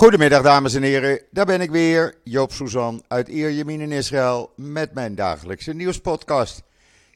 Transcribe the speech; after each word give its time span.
Goedemiddag 0.00 0.42
dames 0.42 0.74
en 0.74 0.82
heren, 0.82 1.22
daar 1.30 1.46
ben 1.46 1.60
ik 1.60 1.70
weer, 1.70 2.14
Joop 2.24 2.52
Suzan 2.52 3.02
uit 3.08 3.28
Ierjemien 3.28 3.80
in 3.80 3.92
Israël 3.92 4.52
met 4.56 4.94
mijn 4.94 5.14
dagelijkse 5.14 5.72
nieuwspodcast. 5.72 6.62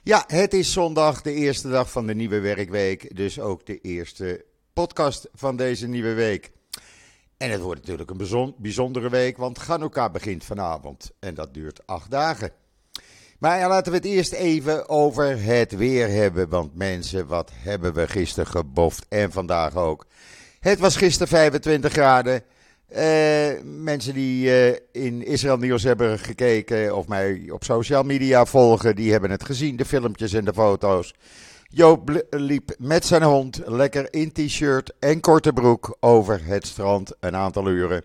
Ja, 0.02 0.24
het 0.26 0.54
is 0.54 0.72
zondag, 0.72 1.22
de 1.22 1.32
eerste 1.32 1.68
dag 1.68 1.90
van 1.90 2.06
de 2.06 2.14
nieuwe 2.14 2.40
werkweek, 2.40 3.16
dus 3.16 3.40
ook 3.40 3.66
de 3.66 3.80
eerste 3.80 4.44
podcast 4.72 5.28
van 5.34 5.56
deze 5.56 5.86
nieuwe 5.86 6.12
week. 6.12 6.50
En 7.36 7.50
het 7.50 7.60
wordt 7.60 7.80
natuurlijk 7.80 8.10
een 8.10 8.54
bijzondere 8.58 9.08
week, 9.08 9.36
want 9.36 9.58
Chanukka 9.58 10.10
begint 10.10 10.44
vanavond 10.44 11.10
en 11.20 11.34
dat 11.34 11.54
duurt 11.54 11.86
acht 11.86 12.10
dagen. 12.10 12.50
Maar 13.38 13.58
ja, 13.58 13.68
laten 13.68 13.92
we 13.92 13.98
het 13.98 14.06
eerst 14.06 14.32
even 14.32 14.88
over 14.88 15.42
het 15.42 15.76
weer 15.76 16.08
hebben, 16.08 16.48
want 16.48 16.74
mensen, 16.74 17.26
wat 17.26 17.50
hebben 17.54 17.94
we 17.94 18.08
gisteren 18.08 18.50
geboft 18.50 19.06
en 19.08 19.32
vandaag 19.32 19.76
ook. 19.76 20.06
Het 20.60 20.78
was 20.78 20.96
gisteren 20.96 21.28
25 21.28 21.92
graden. 21.92 22.42
Uh, 22.96 23.00
mensen 23.64 24.14
die 24.14 24.46
uh, 24.46 24.76
in 24.92 25.26
Israël 25.26 25.56
Nieuws 25.56 25.82
hebben 25.82 26.18
gekeken 26.18 26.96
of 26.96 27.08
mij 27.08 27.50
op 27.50 27.64
social 27.64 28.02
media 28.02 28.44
volgen, 28.44 28.96
die 28.96 29.12
hebben 29.12 29.30
het 29.30 29.44
gezien, 29.44 29.76
de 29.76 29.84
filmpjes 29.84 30.32
en 30.32 30.44
de 30.44 30.52
foto's. 30.52 31.14
Joop 31.68 32.24
liep 32.30 32.74
met 32.78 33.04
zijn 33.04 33.22
hond 33.22 33.60
lekker 33.66 34.12
in 34.12 34.32
t-shirt 34.32 34.92
en 34.98 35.20
korte 35.20 35.52
broek 35.52 35.96
over 36.00 36.40
het 36.44 36.66
strand 36.66 37.12
een 37.20 37.36
aantal 37.36 37.68
uren. 37.68 38.04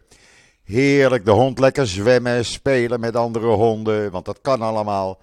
Heerlijk, 0.64 1.26
de 1.26 1.32
hond 1.32 1.60
lekker 1.60 1.88
zwemmen, 1.88 2.46
spelen 2.46 3.00
met 3.00 3.16
andere 3.16 3.48
honden, 3.48 4.12
want 4.12 4.26
dat 4.26 4.40
kan 4.42 4.62
allemaal. 4.62 5.22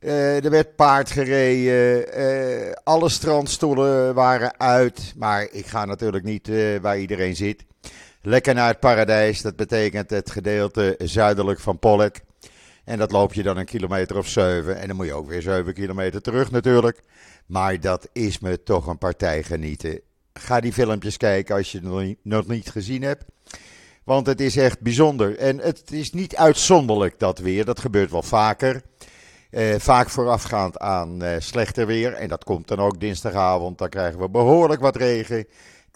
Uh, 0.00 0.44
er 0.44 0.50
werd 0.50 0.76
paard 0.76 1.10
gereden, 1.10 2.74
alle 2.84 3.08
strandstoelen 3.08 4.14
waren 4.14 4.60
uit, 4.60 5.14
maar 5.16 5.48
ik 5.50 5.66
ga 5.66 5.84
natuurlijk 5.84 6.24
niet 6.24 6.50
waar 6.80 6.98
iedereen 6.98 7.36
zit. 7.36 7.64
Lekker 8.28 8.54
naar 8.54 8.68
het 8.68 8.80
paradijs, 8.80 9.42
dat 9.42 9.56
betekent 9.56 10.10
het 10.10 10.30
gedeelte 10.30 10.94
zuidelijk 10.98 11.60
van 11.60 11.78
Pollek. 11.78 12.20
En 12.84 12.98
dat 12.98 13.12
loop 13.12 13.34
je 13.34 13.42
dan 13.42 13.56
een 13.56 13.64
kilometer 13.64 14.16
of 14.16 14.28
zeven. 14.28 14.78
En 14.78 14.86
dan 14.86 14.96
moet 14.96 15.06
je 15.06 15.14
ook 15.14 15.28
weer 15.28 15.42
zeven 15.42 15.74
kilometer 15.74 16.22
terug 16.22 16.50
natuurlijk. 16.50 17.02
Maar 17.46 17.80
dat 17.80 18.08
is 18.12 18.38
me 18.38 18.62
toch 18.62 18.86
een 18.86 18.98
partij 18.98 19.42
genieten. 19.42 20.00
Ga 20.32 20.60
die 20.60 20.72
filmpjes 20.72 21.16
kijken 21.16 21.56
als 21.56 21.72
je 21.72 21.78
het 21.78 22.16
nog 22.22 22.46
niet 22.46 22.70
gezien 22.70 23.02
hebt. 23.02 23.24
Want 24.04 24.26
het 24.26 24.40
is 24.40 24.56
echt 24.56 24.80
bijzonder. 24.80 25.38
En 25.38 25.58
het 25.58 25.92
is 25.92 26.12
niet 26.12 26.36
uitzonderlijk 26.36 27.18
dat 27.18 27.38
weer. 27.38 27.64
Dat 27.64 27.80
gebeurt 27.80 28.10
wel 28.10 28.22
vaker. 28.22 28.82
Eh, 29.50 29.74
vaak 29.78 30.10
voorafgaand 30.10 30.78
aan 30.78 31.22
eh, 31.22 31.34
slechter 31.38 31.86
weer. 31.86 32.12
En 32.12 32.28
dat 32.28 32.44
komt 32.44 32.68
dan 32.68 32.78
ook 32.78 33.00
dinsdagavond. 33.00 33.78
Dan 33.78 33.88
krijgen 33.88 34.20
we 34.20 34.28
behoorlijk 34.28 34.80
wat 34.80 34.96
regen. 34.96 35.46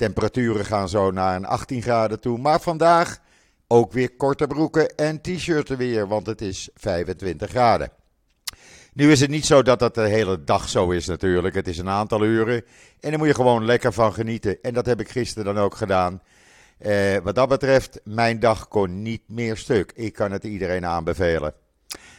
Temperaturen 0.00 0.64
gaan 0.64 0.88
zo 0.88 1.10
naar 1.10 1.36
een 1.36 1.46
18 1.46 1.82
graden 1.82 2.20
toe. 2.20 2.38
Maar 2.38 2.60
vandaag 2.60 3.18
ook 3.66 3.92
weer 3.92 4.16
korte 4.16 4.46
broeken 4.46 4.96
en 4.96 5.20
t-shirten 5.20 5.76
weer, 5.76 6.08
want 6.08 6.26
het 6.26 6.40
is 6.40 6.68
25 6.74 7.50
graden. 7.50 7.90
Nu 8.92 9.10
is 9.10 9.20
het 9.20 9.30
niet 9.30 9.46
zo 9.46 9.62
dat 9.62 9.78
dat 9.78 9.94
de 9.94 10.08
hele 10.08 10.44
dag 10.44 10.68
zo 10.68 10.90
is 10.90 11.06
natuurlijk. 11.06 11.54
Het 11.54 11.68
is 11.68 11.78
een 11.78 11.88
aantal 11.88 12.24
uren 12.24 12.64
en 13.00 13.10
daar 13.10 13.18
moet 13.18 13.28
je 13.28 13.34
gewoon 13.34 13.64
lekker 13.64 13.92
van 13.92 14.12
genieten. 14.12 14.58
En 14.62 14.74
dat 14.74 14.86
heb 14.86 15.00
ik 15.00 15.08
gisteren 15.08 15.54
dan 15.54 15.64
ook 15.64 15.74
gedaan. 15.74 16.22
Eh, 16.78 17.16
wat 17.22 17.34
dat 17.34 17.48
betreft, 17.48 18.00
mijn 18.04 18.40
dag 18.40 18.68
kon 18.68 19.02
niet 19.02 19.22
meer 19.26 19.56
stuk. 19.56 19.92
Ik 19.94 20.12
kan 20.12 20.32
het 20.32 20.44
iedereen 20.44 20.86
aanbevelen. 20.86 21.54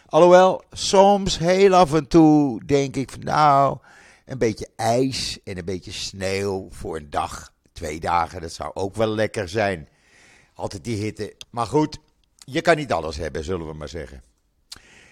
Alhoewel, 0.06 0.64
soms 0.72 1.38
heel 1.38 1.74
af 1.74 1.94
en 1.94 2.08
toe 2.08 2.66
denk 2.66 2.96
ik 2.96 3.12
van 3.12 3.24
nou, 3.24 3.78
een 4.26 4.38
beetje 4.38 4.68
ijs 4.76 5.40
en 5.44 5.58
een 5.58 5.66
beetje 5.66 5.92
sneeuw 5.92 6.68
voor 6.72 6.96
een 6.96 7.10
dag 7.10 7.51
twee 7.82 8.00
dagen, 8.00 8.42
dat 8.42 8.52
zou 8.52 8.72
ook 8.74 8.96
wel 8.96 9.08
lekker 9.08 9.50
zijn. 9.50 9.90
Altijd 10.54 10.84
die 10.84 10.98
hitte. 10.98 11.34
Maar 11.50 11.66
goed, 11.66 12.00
je 12.38 12.62
kan 12.62 12.76
niet 12.76 12.92
alles 12.92 13.18
hebben, 13.18 13.44
zullen 13.44 13.68
we 13.68 13.74
maar 13.74 13.90
zeggen. 13.90 14.24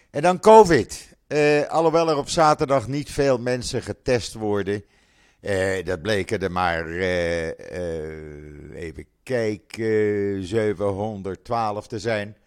En 0.09 0.22
dan 0.22 0.39
COVID. 0.39 1.17
Uh, 1.28 1.67
alhoewel 1.67 2.09
er 2.09 2.17
op 2.17 2.29
zaterdag 2.29 2.88
niet 2.88 3.12
veel 3.12 3.38
mensen 3.38 3.81
getest 3.81 4.34
worden. 4.34 4.84
Uh, 5.41 5.84
dat 5.85 6.02
bleken 6.02 6.40
er 6.40 6.52
maar, 6.52 6.88
uh, 6.88 7.47
even 8.75 9.06
kijken, 9.24 10.44
712 10.44 11.88
te 11.88 12.00
zijn. 12.00 12.38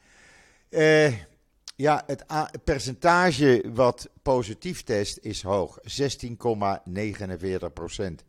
ja, 1.77 2.03
het 2.07 2.25
percentage 2.65 3.63
wat 3.75 4.09
positief 4.23 4.83
test 4.83 5.19
is 5.21 5.43
hoog, 5.43 5.79
16,49 5.83 7.73
procent. 7.75 8.25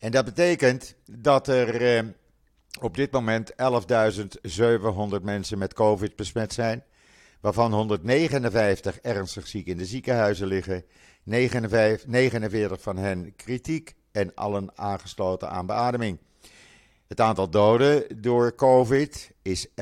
En 0.00 0.10
dat 0.10 0.24
betekent 0.24 0.94
dat 1.10 1.48
er 1.48 1.96
eh, 1.96 2.04
op 2.80 2.96
dit 2.96 3.12
moment 3.12 3.52
11.700 3.52 3.58
mensen 5.22 5.58
met 5.58 5.74
COVID 5.74 6.16
besmet 6.16 6.52
zijn, 6.52 6.84
waarvan 7.40 7.72
159 7.72 9.00
ernstig 9.00 9.46
ziek 9.46 9.66
in 9.66 9.76
de 9.76 9.86
ziekenhuizen 9.86 10.46
liggen, 10.46 10.84
49, 11.22 12.06
49 12.06 12.80
van 12.80 12.96
hen 12.96 13.36
kritiek 13.36 13.94
en 14.12 14.34
allen 14.34 14.70
aangesloten 14.74 15.50
aan 15.50 15.66
beademing. 15.66 16.18
Het 17.06 17.20
aantal 17.20 17.50
doden 17.50 18.22
door 18.22 18.54
COVID 18.54 19.30
is 19.42 19.68
11.954 19.68 19.74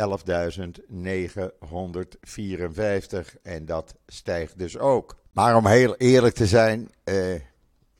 en 3.42 3.64
dat 3.64 3.94
stijgt 4.06 4.58
dus 4.58 4.78
ook. 4.78 5.16
Maar 5.32 5.56
om 5.56 5.66
heel 5.66 5.96
eerlijk 5.96 6.34
te 6.34 6.46
zijn, 6.46 6.90
eh, 7.04 7.14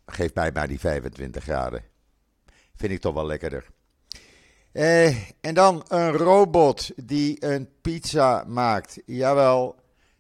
geef 0.07 0.35
mij 0.35 0.51
maar 0.53 0.69
die 0.69 0.81
25 0.81 1.43
graden. 1.43 1.83
Vind 2.79 2.93
ik 2.93 3.01
toch 3.01 3.15
wel 3.15 3.27
lekkerder. 3.27 3.67
Eh, 4.73 5.07
en 5.41 5.55
dan 5.55 5.85
een 5.89 6.13
robot 6.13 6.91
die 7.05 7.45
een 7.45 7.69
pizza 7.81 8.45
maakt. 8.47 8.99
Jawel, 9.07 9.77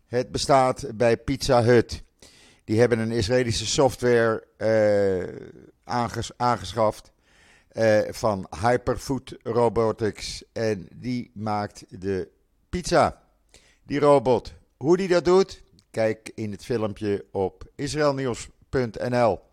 het 0.06 0.30
bestaat 0.30 0.96
bij 0.96 1.16
Pizza 1.16 1.62
Hut. 1.62 2.02
Die 2.64 2.80
hebben 2.80 2.98
een 2.98 3.10
Israëlische 3.10 3.66
software 3.66 4.46
eh, 4.56 5.48
aanges 5.84 6.30
aangeschaft 6.36 7.12
eh, 7.68 8.00
van 8.10 8.46
Hyperfood 8.60 9.36
Robotics. 9.42 10.44
En 10.52 10.88
die 10.94 11.30
maakt 11.34 11.84
de 11.88 12.28
pizza. 12.68 13.22
Die 13.82 14.00
robot. 14.00 14.54
Hoe 14.76 14.96
die 14.96 15.08
dat 15.08 15.24
doet, 15.24 15.62
kijk 15.90 16.30
in 16.34 16.50
het 16.50 16.64
filmpje 16.64 17.24
op 17.30 17.64
israelnieuws.nl. 17.74 19.47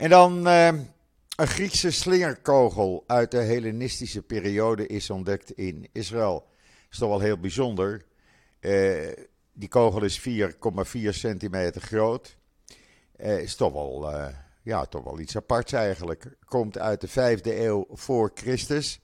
En 0.00 0.10
dan 0.10 0.46
uh, 0.46 0.66
een 1.36 1.46
Griekse 1.46 1.90
slingerkogel 1.90 3.04
uit 3.06 3.30
de 3.30 3.38
Hellenistische 3.38 4.22
periode 4.22 4.86
is 4.86 5.10
ontdekt 5.10 5.50
in 5.50 5.88
Israël. 5.92 6.34
Dat 6.34 6.90
is 6.90 6.98
toch 6.98 7.08
wel 7.08 7.20
heel 7.20 7.38
bijzonder. 7.38 8.04
Uh, 8.60 9.08
die 9.52 9.68
kogel 9.68 10.02
is 10.02 10.20
4,4 10.20 11.08
centimeter 11.08 11.80
groot. 11.80 12.36
Uh, 13.16 13.38
is 13.40 13.54
toch 13.56 13.72
wel, 13.72 14.14
uh, 14.14 14.26
ja, 14.62 14.84
toch 14.84 15.04
wel 15.04 15.20
iets 15.20 15.36
aparts 15.36 15.72
eigenlijk. 15.72 16.36
Komt 16.44 16.78
uit 16.78 17.00
de 17.00 17.38
5e 17.38 17.42
eeuw 17.42 17.86
voor 17.90 18.30
Christus. 18.34 19.00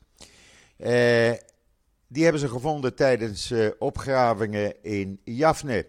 die 2.07 2.23
hebben 2.23 2.41
ze 2.41 2.49
gevonden 2.49 2.95
tijdens 2.95 3.53
opgravingen 3.79 4.83
in 4.83 5.21
Jafne. 5.25 5.87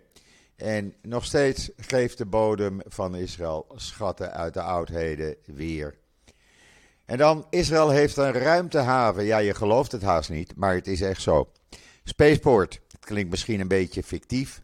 En 0.58 0.94
nog 1.02 1.26
steeds 1.26 1.70
geeft 1.78 2.18
de 2.18 2.26
bodem 2.26 2.82
van 2.86 3.16
Israël 3.16 3.68
schatten 3.76 4.34
uit 4.34 4.54
de 4.54 4.62
oudheden 4.62 5.36
weer. 5.46 5.96
En 7.06 7.18
dan, 7.18 7.48
Israël 7.50 7.90
heeft 7.90 8.18
een 8.18 8.32
ruimtehaven. 8.32 9.24
Ja, 9.24 9.38
je 9.38 9.54
gelooft 9.54 9.92
het 9.92 10.02
haast 10.02 10.30
niet, 10.30 10.56
maar 10.56 10.76
het 10.76 10.88
is 10.88 11.02
echt 11.02 11.22
zo. 11.22 11.52
Spaceport, 12.04 12.82
het 12.92 13.06
klinkt 13.06 13.30
misschien 13.30 13.60
een 13.60 13.68
beetje 13.68 14.04
fictief. 14.04 14.62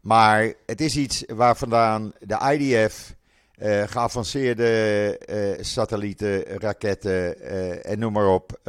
Maar 0.00 0.52
het 0.66 0.80
is 0.80 0.96
iets 0.96 1.24
waar 1.26 1.56
vandaan 1.56 2.12
de 2.18 2.56
IDF 2.58 3.14
eh, 3.54 3.82
geavanceerde 3.82 5.20
uh, 5.28 5.64
satellieten, 5.64 6.42
raketten 6.44 7.42
uh, 7.42 7.86
en 7.86 7.98
noem 7.98 8.12
maar 8.12 8.28
op, 8.28 8.60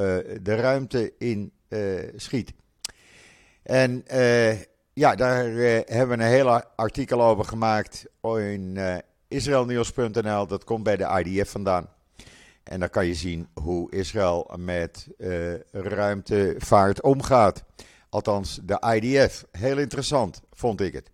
de 0.41 0.55
ruimte 0.55 1.13
in 1.17 1.51
schiet. 2.15 2.53
En 3.63 4.03
ja, 4.93 5.15
daar 5.15 5.47
uh, 5.47 5.79
hebben 5.85 6.17
we 6.17 6.23
een 6.23 6.29
hele 6.29 6.65
artikel 6.75 7.23
over 7.23 7.45
gemaakt 7.45 8.05
in 8.21 8.75
uh, 8.75 8.95
israelnieuws.nl. 9.27 10.47
Dat 10.47 10.63
komt 10.63 10.83
bij 10.83 10.97
de 10.97 11.23
IDF 11.23 11.51
vandaan. 11.51 11.87
En 12.63 12.79
dan 12.79 12.89
kan 12.89 13.05
je 13.05 13.13
zien 13.13 13.47
hoe 13.53 13.91
Israël 13.91 14.51
met 14.57 15.07
uh, 15.17 15.53
ruimtevaart 15.71 17.01
omgaat. 17.01 17.63
Althans, 18.09 18.59
de 18.63 18.93
IDF. 18.95 19.45
Heel 19.51 19.77
interessant, 19.77 20.41
vond 20.51 20.81
ik 20.81 20.93
het. 20.93 21.11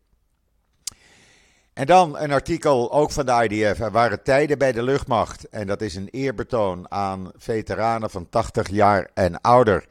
En 1.74 1.86
dan 1.86 2.18
een 2.18 2.32
artikel 2.32 2.92
ook 2.92 3.12
van 3.12 3.26
de 3.26 3.48
IDF. 3.50 3.80
Er 3.80 3.92
waren 3.92 4.24
tijden 4.24 4.58
bij 4.58 4.72
de 4.72 4.84
luchtmacht. 4.84 5.50
En 5.50 5.68
dat 5.68 5.82
is 5.82 5.96
een 5.96 6.10
eerbetoon 6.10 6.92
aan 6.92 7.32
veteranen 7.36 8.10
van 8.10 8.30
80 8.30 8.70
jaar 8.70 9.10
en 9.14 9.42
ouder. 9.42 9.86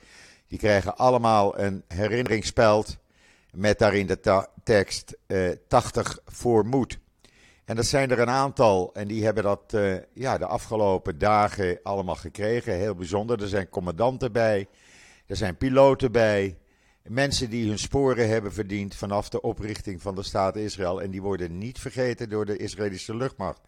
Die 0.47 0.59
krijgen 0.59 0.97
allemaal 0.97 1.59
een 1.59 1.85
herinneringsspeld 1.89 2.99
met 3.53 3.79
daarin 3.79 4.07
de 4.07 4.49
tekst 4.63 5.17
uh, 5.27 5.51
80 5.69 6.19
voor 6.25 6.67
moed. 6.67 6.99
En 7.65 7.77
dat 7.77 7.87
zijn 7.87 8.11
er 8.11 8.19
een 8.19 8.31
aantal 8.31 8.95
en 8.95 9.09
die 9.09 9.25
hebben 9.25 9.43
dat 9.43 9.73
uh, 9.75 9.97
ja, 10.15 10.39
de 10.39 10.47
afgelopen 10.47 11.19
dagen 11.19 11.81
allemaal 11.83 12.15
gekregen. 12.15 12.75
Heel 12.75 12.95
bijzonder. 12.95 13.43
Er 13.43 13.49
zijn 13.49 13.69
commandanten 13.69 14.33
bij, 14.33 14.69
er 15.27 15.37
zijn 15.37 15.57
piloten 15.57 16.13
bij, 16.13 16.59
mensen 17.03 17.51
die 17.51 17.69
hun 17.69 17.79
sporen 17.79 18.29
hebben 18.29 18.53
verdiend 18.53 18.95
vanaf 18.95 19.29
de 19.29 19.41
oprichting 19.41 20.03
van 20.03 20.15
de 20.15 20.23
staat 20.23 20.57
Israël. 20.57 21.03
En 21.03 21.11
die 21.11 21.23
worden 21.23 21.59
niet 21.59 21.79
vergeten 21.79 22.29
door 22.29 22.47
de 22.47 22.57
Israëlische 22.57 23.17
luchtmacht. 23.17 23.61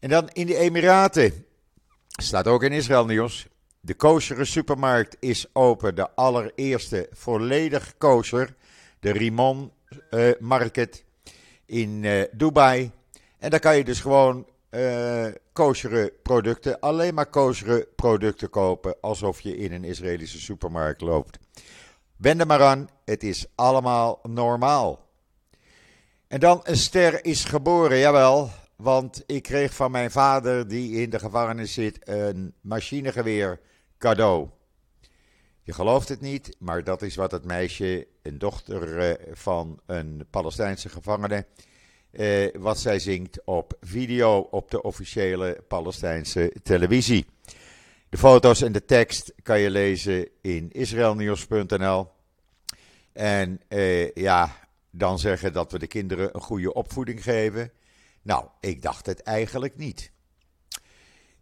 En 0.00 0.08
dan 0.08 0.28
in 0.28 0.46
de 0.46 0.56
Emiraten, 0.56 1.46
staat 2.08 2.46
ook 2.46 2.62
in 2.62 2.72
Israël 2.72 3.06
nieuws. 3.06 3.46
De 3.84 3.94
kosheren 3.94 4.46
supermarkt 4.46 5.16
is 5.20 5.46
open, 5.52 5.94
de 5.94 6.10
allereerste 6.14 7.08
volledig 7.12 7.94
kosher, 7.98 8.54
de 9.00 9.10
Rimon 9.10 9.72
uh, 10.10 10.30
Market 10.40 11.04
in 11.66 12.02
uh, 12.02 12.22
Dubai. 12.32 12.90
En 13.38 13.50
daar 13.50 13.60
kan 13.60 13.76
je 13.76 13.84
dus 13.84 14.00
gewoon 14.00 14.46
uh, 14.70 15.26
producten, 16.22 16.80
alleen 16.80 17.14
maar 17.14 17.26
kosheren 17.26 17.86
producten 17.96 18.50
kopen, 18.50 18.96
alsof 19.00 19.40
je 19.40 19.56
in 19.56 19.72
een 19.72 19.84
Israëlische 19.84 20.40
supermarkt 20.40 21.00
loopt. 21.00 21.38
Wend 22.16 22.40
er 22.40 22.46
maar 22.46 22.62
aan, 22.62 22.88
het 23.04 23.22
is 23.22 23.46
allemaal 23.54 24.20
normaal. 24.22 25.06
En 26.28 26.40
dan 26.40 26.60
een 26.62 26.76
ster 26.76 27.24
is 27.24 27.44
geboren, 27.44 27.98
jawel, 27.98 28.50
want 28.76 29.22
ik 29.26 29.42
kreeg 29.42 29.74
van 29.74 29.90
mijn 29.90 30.10
vader, 30.10 30.68
die 30.68 31.00
in 31.00 31.10
de 31.10 31.18
gevangenis 31.18 31.72
zit, 31.72 32.08
een 32.08 32.54
machinegeweer 32.60 33.60
cadeau. 34.04 34.48
Je 35.62 35.72
gelooft 35.72 36.08
het 36.08 36.20
niet, 36.20 36.56
maar 36.58 36.84
dat 36.84 37.02
is 37.02 37.14
wat 37.14 37.30
het 37.30 37.44
meisje, 37.44 38.06
een 38.22 38.38
dochter 38.38 38.98
eh, 38.98 39.32
van 39.32 39.80
een 39.86 40.26
Palestijnse 40.30 40.88
gevangene, 40.88 41.46
eh, 42.10 42.48
wat 42.58 42.78
zij 42.78 42.98
zingt 42.98 43.44
op 43.44 43.76
video 43.80 44.38
op 44.38 44.70
de 44.70 44.82
officiële 44.82 45.64
Palestijnse 45.68 46.52
televisie. 46.62 47.26
De 48.08 48.16
foto's 48.16 48.62
en 48.62 48.72
de 48.72 48.84
tekst 48.84 49.32
kan 49.42 49.60
je 49.60 49.70
lezen 49.70 50.28
in 50.40 50.70
israelnieuws.nl. 50.70 52.08
En 53.12 53.60
eh, 53.68 54.12
ja, 54.12 54.68
dan 54.90 55.18
zeggen 55.18 55.52
dat 55.52 55.72
we 55.72 55.78
de 55.78 55.86
kinderen 55.86 56.34
een 56.34 56.40
goede 56.40 56.72
opvoeding 56.72 57.22
geven. 57.22 57.72
Nou, 58.22 58.46
ik 58.60 58.82
dacht 58.82 59.06
het 59.06 59.22
eigenlijk 59.22 59.76
niet. 59.76 60.12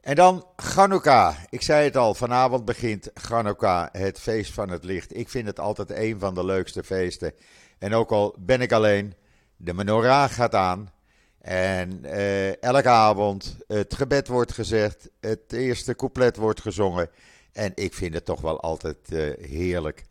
En 0.03 0.15
dan 0.15 0.47
Chanukka. 0.57 1.37
Ik 1.51 1.63
zei 1.63 1.85
het 1.85 1.97
al, 1.97 2.15
vanavond 2.15 2.65
begint 2.65 3.11
Chanukka, 3.15 3.89
het 3.93 4.21
feest 4.21 4.53
van 4.53 4.71
het 4.71 4.85
licht. 4.85 5.17
Ik 5.17 5.29
vind 5.29 5.47
het 5.47 5.61
altijd 5.61 5.91
een 5.91 6.19
van 6.19 6.35
de 6.35 6.45
leukste 6.45 6.85
feesten. 6.85 7.33
En 7.79 7.95
ook 7.95 8.11
al 8.11 8.37
ben 8.39 8.61
ik 8.61 8.73
alleen, 8.73 9.15
de 9.57 9.75
menorah 9.75 10.31
gaat 10.31 10.55
aan. 10.55 10.93
En 11.39 12.05
eh, 12.05 12.63
elke 12.63 12.89
avond 12.89 13.57
het 13.67 13.95
gebed 13.95 14.29
wordt 14.29 14.53
gezegd, 14.53 15.09
het 15.21 15.53
eerste 15.53 15.97
couplet 15.97 16.37
wordt 16.37 16.61
gezongen. 16.61 17.11
En 17.53 17.73
ik 17.75 17.95
vind 17.95 18.15
het 18.15 18.25
toch 18.25 18.41
wel 18.41 18.61
altijd 18.61 18.97
uh, 19.11 19.33
heerlijk. 19.41 20.05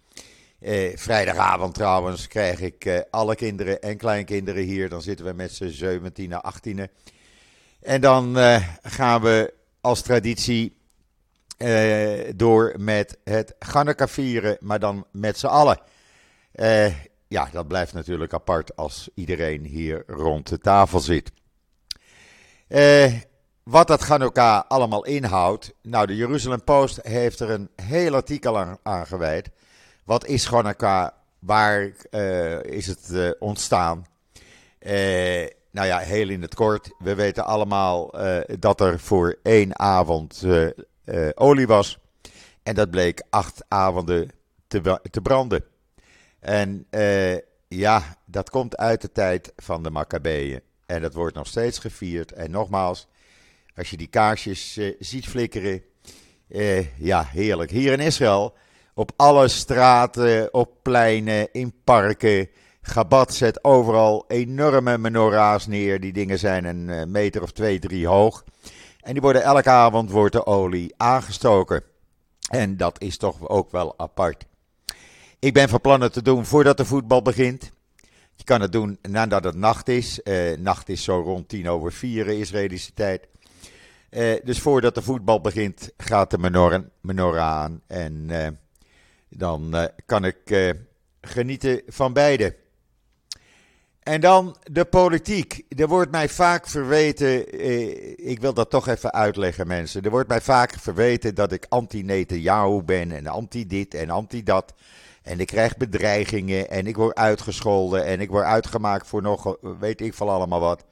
Eh, 0.62 0.98
vrijdagavond 0.98 1.74
trouwens 1.74 2.28
krijg 2.28 2.60
ik 2.60 2.86
eh, 2.86 3.00
alle 3.10 3.36
kinderen 3.36 3.82
en 3.82 3.98
kleinkinderen 3.98 4.64
hier. 4.64 4.90
Dan 4.90 5.02
zitten 5.02 5.26
we 5.26 5.34
met 5.34 5.52
z'n 5.54 5.70
17 5.70 6.34
18 6.34 6.90
En 7.82 8.02
dan 8.02 8.38
eh, 8.38 8.68
gaan 8.82 9.22
we 9.22 9.54
als 9.82 10.02
traditie 10.02 10.80
eh, 11.58 12.32
door 12.36 12.74
met 12.78 13.18
het 13.24 13.56
Ganneka 13.60 14.08
vieren, 14.08 14.58
maar 14.60 14.80
dan 14.80 15.06
met 15.12 15.38
z'n 15.38 15.48
allen. 15.48 15.80
Eh, 16.52 16.96
ja, 17.28 17.50
dat 17.52 17.68
blijft 17.68 17.94
natuurlijk 17.94 18.34
apart 18.34 18.76
als 18.76 19.10
iedereen 19.16 19.66
hier 19.66 20.04
rond 20.08 20.50
de 20.50 20.58
tafel 20.58 21.00
zit. 21.00 21.32
Eh, 22.68 23.14
wat 23.64 23.88
dat 23.88 24.02
Hanukkah 24.02 24.64
allemaal 24.68 25.06
inhoudt. 25.06 25.74
Nou, 25.82 26.06
de 26.06 26.16
Jeruzalem 26.16 26.64
Post 26.64 27.00
heeft 27.02 27.40
er 27.40 27.50
een 27.50 27.70
heel 27.76 28.14
artikel 28.14 28.60
aan, 28.60 28.78
aan 28.84 29.08
gewijd. 29.08 29.50
Wat 30.06 30.26
is 30.26 30.46
Hanukkah? 30.46 31.10
Waar 31.40 31.92
is 32.66 32.88
het 32.88 33.36
ontstaan? 33.40 34.06
Nou 35.72 35.88
ja, 35.88 35.98
heel 35.98 36.30
in 36.30 36.42
het 36.42 36.56
kort. 36.56 36.96
We 37.00 37.16
weten 37.16 37.46
allemaal 37.46 38.14
dat 38.60 38.82
er 38.82 39.00
voor 39.00 39.40
één 39.44 39.80
avond 39.80 40.46
olie 41.36 41.68
was. 41.68 42.00
En 42.64 42.76
dat 42.76 42.90
bleek 42.90 43.24
acht 43.30 43.64
avonden 43.68 44.32
te, 44.68 45.00
te 45.12 45.22
branden. 45.22 45.64
En 46.40 46.88
ja, 47.68 48.18
dat 48.26 48.50
komt 48.50 48.78
uit 48.78 49.02
de 49.02 49.12
tijd 49.12 49.54
van 49.56 49.84
de 49.84 49.90
Maccabeeën. 49.90 50.62
En 50.86 51.02
dat 51.02 51.14
wordt 51.14 51.36
nog 51.36 51.48
steeds 51.48 51.80
gevierd. 51.80 52.32
En 52.32 52.52
nogmaals, 52.52 53.08
als 53.76 53.90
je 53.90 53.98
die 53.98 54.08
kaarsjes 54.08 54.80
ziet 55.00 55.28
flikkeren. 55.28 55.84
Ja, 56.98 57.24
heerlijk. 57.24 57.72
Hier 57.72 57.92
in 57.92 58.00
Israël, 58.00 58.54
op 58.94 59.12
alle 59.16 59.48
straten, 59.48 60.54
op 60.54 60.72
pleinen, 60.82 61.52
in 61.52 61.74
parken. 61.84 62.50
Gabat 62.82 63.34
zet 63.34 63.64
overal 63.64 64.26
enorme 64.28 64.98
menorahs 64.98 65.68
neer. 65.68 66.00
Die 66.00 66.14
dingen 66.14 66.40
zijn 66.40 66.66
een 66.66 66.90
eh, 66.90 67.06
meter 67.06 67.42
of 67.42 67.52
twee, 67.52 67.80
drie 67.80 68.08
hoog. 68.08 68.44
En 69.02 69.14
die 69.14 69.22
worden 69.22 69.44
elke 69.44 69.70
avond 69.70 70.12
wordt 70.12 70.34
de 70.34 70.46
olie 70.46 70.94
aangestoken. 70.98 71.84
En 72.50 72.78
dat 72.78 73.02
is 73.02 73.18
toch 73.18 73.50
ook 73.50 73.72
wel 73.72 73.94
apart. 73.98 74.46
Ik 75.40 75.54
ben 75.54 75.70
van 75.70 75.82
plan 75.82 76.02
het 76.02 76.14
te 76.14 76.22
doen 76.22 76.46
voordat 76.46 76.78
de 76.78 76.86
voetbal 76.86 77.22
begint. 77.22 77.72
Je 78.36 78.44
kan 78.44 78.62
het 78.62 78.72
doen 78.72 78.98
nadat 79.02 79.44
het 79.44 79.56
nacht 79.56 79.88
is. 79.88 80.20
Uh, 80.24 80.58
nacht 80.58 80.90
is 80.90 81.04
zo 81.04 81.22
rond 81.22 81.50
tien 81.50 81.70
over 81.70 81.94
vier 81.94 82.28
Israëlische 82.28 82.94
tijd. 82.94 83.28
Dus 84.44 84.60
voordat 84.60 84.96
de 84.96 85.02
voetbal 85.02 85.42
begint, 85.42 85.92
gaat 85.98 86.32
de 86.32 86.38
menorah, 86.38 86.84
menorah 87.02 87.62
aan. 87.62 87.82
En 87.88 88.30
dan 89.30 89.90
kan 90.06 90.26
ik 90.26 90.74
genieten 91.22 91.82
van 91.88 92.14
beide. 92.14 92.56
En 94.02 94.22
dan 94.22 94.56
de 94.72 94.86
politiek. 94.86 95.64
Er 95.78 95.88
wordt 95.88 96.12
mij 96.12 96.30
vaak 96.30 96.68
verweten, 96.68 97.60
ik 98.30 98.42
wil 98.42 98.54
dat 98.54 98.70
toch 98.70 98.88
even 98.88 99.14
uitleggen 99.14 99.68
mensen. 99.68 100.04
Er 100.04 100.10
wordt 100.10 100.30
mij 100.30 100.42
vaak 100.42 100.74
verweten 100.80 101.36
dat 101.36 101.52
ik 101.52 101.66
anti-Netanyahu 101.70 102.82
ben 102.82 103.12
en 103.12 103.28
anti-dit 103.28 103.94
en 103.94 104.10
anti-dat. 104.10 104.74
En 105.22 105.40
ik 105.40 105.48
krijg 105.48 105.78
bedreigingen 105.78 106.70
en 106.70 106.88
ik 106.88 106.96
word 106.96 107.16
uitgescholden 107.16 108.06
en 108.06 108.22
ik 108.22 108.30
word 108.30 108.46
uitgemaakt 108.46 109.08
voor 109.08 109.22
nog 109.22 109.58
weet 109.80 110.02
ik 110.02 110.14
veel 110.14 110.32
allemaal 110.32 110.60
wat. 110.60 110.84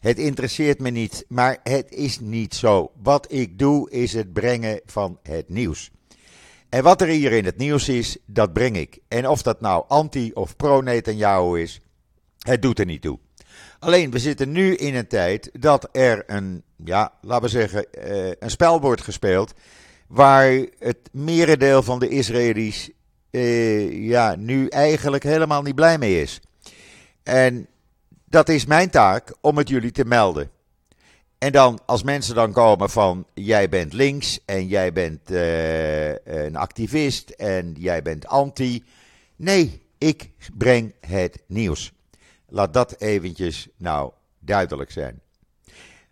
Het 0.00 0.18
interesseert 0.18 0.80
me 0.80 0.90
niet, 0.90 1.24
maar 1.28 1.58
het 1.62 1.92
is 1.92 2.20
niet 2.20 2.54
zo. 2.54 2.90
Wat 3.02 3.32
ik 3.32 3.58
doe 3.58 3.90
is 3.90 4.12
het 4.12 4.32
brengen 4.32 4.80
van 4.86 5.18
het 5.22 5.48
nieuws. 5.48 5.90
En 6.68 6.82
wat 6.82 7.00
er 7.00 7.08
hier 7.08 7.32
in 7.32 7.44
het 7.44 7.56
nieuws 7.56 7.88
is, 7.88 8.16
dat 8.26 8.52
breng 8.52 8.76
ik. 8.76 8.98
En 9.08 9.28
of 9.28 9.42
dat 9.42 9.60
nou 9.60 9.84
anti 9.88 10.30
of 10.32 10.56
pro-Netanyahu 10.56 11.60
is, 11.60 11.80
het 12.44 12.62
doet 12.62 12.78
er 12.78 12.86
niet 12.86 13.02
toe. 13.02 13.18
Alleen, 13.78 14.10
we 14.10 14.18
zitten 14.18 14.52
nu 14.52 14.74
in 14.74 14.94
een 14.94 15.06
tijd 15.06 15.50
dat 15.52 15.88
er 15.92 16.22
een, 16.26 16.62
ja, 16.84 17.12
laten 17.20 17.44
we 17.44 17.50
zeggen, 17.50 17.92
eh, 17.92 18.32
een 18.38 18.50
spel 18.50 18.80
wordt 18.80 19.02
gespeeld. 19.02 19.54
Waar 20.06 20.66
het 20.78 20.98
merendeel 21.12 21.82
van 21.82 21.98
de 21.98 22.08
Israëli's 22.08 22.90
uh, 23.30 24.08
ja, 24.08 24.34
nu 24.36 24.68
eigenlijk 24.68 25.22
helemaal 25.22 25.62
niet 25.62 25.74
blij 25.74 25.98
mee 25.98 26.20
is. 26.20 26.40
En 27.22 27.66
dat 28.24 28.48
is 28.48 28.66
mijn 28.66 28.90
taak 28.90 29.34
om 29.40 29.58
het 29.58 29.68
jullie 29.68 29.92
te 29.92 30.04
melden. 30.04 30.50
En 31.38 31.52
dan, 31.52 31.78
als 31.86 32.02
mensen 32.02 32.34
dan 32.34 32.52
komen 32.52 32.90
van 32.90 33.26
jij 33.34 33.68
bent 33.68 33.92
links 33.92 34.38
en 34.44 34.66
jij 34.66 34.92
bent 34.92 35.30
uh, 35.30 36.08
een 36.14 36.56
activist 36.56 37.30
en 37.30 37.74
jij 37.78 38.02
bent 38.02 38.26
anti. 38.26 38.84
Nee, 39.36 39.82
ik 39.98 40.30
breng 40.54 40.94
het 41.00 41.42
nieuws. 41.46 41.93
Laat 42.54 42.72
dat 42.72 43.00
eventjes 43.00 43.68
nou 43.76 44.12
duidelijk 44.38 44.90
zijn. 44.90 45.20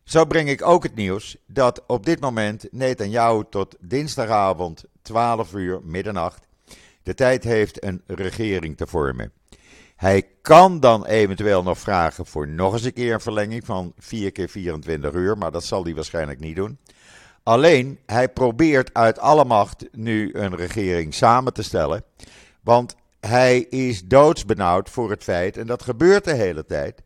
Zo 0.04 0.24
breng 0.24 0.48
ik 0.48 0.62
ook 0.62 0.82
het 0.82 0.94
nieuws 0.94 1.36
dat 1.46 1.82
op 1.86 2.06
dit 2.06 2.20
moment 2.20 2.68
jou 3.10 3.44
tot 3.50 3.76
dinsdagavond 3.80 4.84
12 5.02 5.54
uur 5.54 5.80
middernacht 5.82 6.46
de 7.02 7.14
tijd 7.14 7.44
heeft 7.44 7.84
een 7.84 8.02
regering 8.06 8.76
te 8.76 8.86
vormen. 8.86 9.32
Hij 9.96 10.28
kan 10.40 10.80
dan 10.80 11.06
eventueel 11.06 11.62
nog 11.62 11.78
vragen 11.78 12.26
voor 12.26 12.48
nog 12.48 12.72
eens 12.72 12.84
een 12.84 12.92
keer 12.92 13.14
een 13.14 13.20
verlenging 13.20 13.64
van 13.64 13.92
4 13.98 14.32
keer 14.32 14.48
24 14.48 15.12
uur, 15.12 15.38
maar 15.38 15.52
dat 15.52 15.64
zal 15.64 15.84
hij 15.84 15.94
waarschijnlijk 15.94 16.40
niet 16.40 16.56
doen. 16.56 16.78
Alleen, 17.42 17.98
hij 18.06 18.28
probeert 18.28 18.94
uit 18.94 19.18
alle 19.18 19.44
macht 19.44 19.84
nu 19.92 20.30
een 20.34 20.56
regering 20.56 21.14
samen 21.14 21.52
te 21.52 21.62
stellen, 21.62 22.04
want 22.60 22.96
hij 23.26 23.58
is 23.60 24.04
doodsbenauwd 24.04 24.90
voor 24.90 25.10
het 25.10 25.22
feit, 25.22 25.56
en 25.56 25.66
dat 25.66 25.82
gebeurt 25.82 26.24
de 26.24 26.34
hele 26.34 26.64
tijd, 26.64 27.02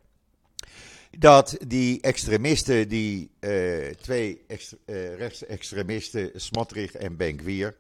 dat 1.19 1.57
die 1.67 2.01
extremisten, 2.01 2.89
die 2.89 3.31
uh, 3.41 3.87
twee 4.01 4.45
extre 4.47 4.79
uh, 4.87 5.17
rechtsextremisten, 5.17 6.31
Smotrich 6.35 6.95
en 6.95 7.17
Benkwier, 7.17 7.75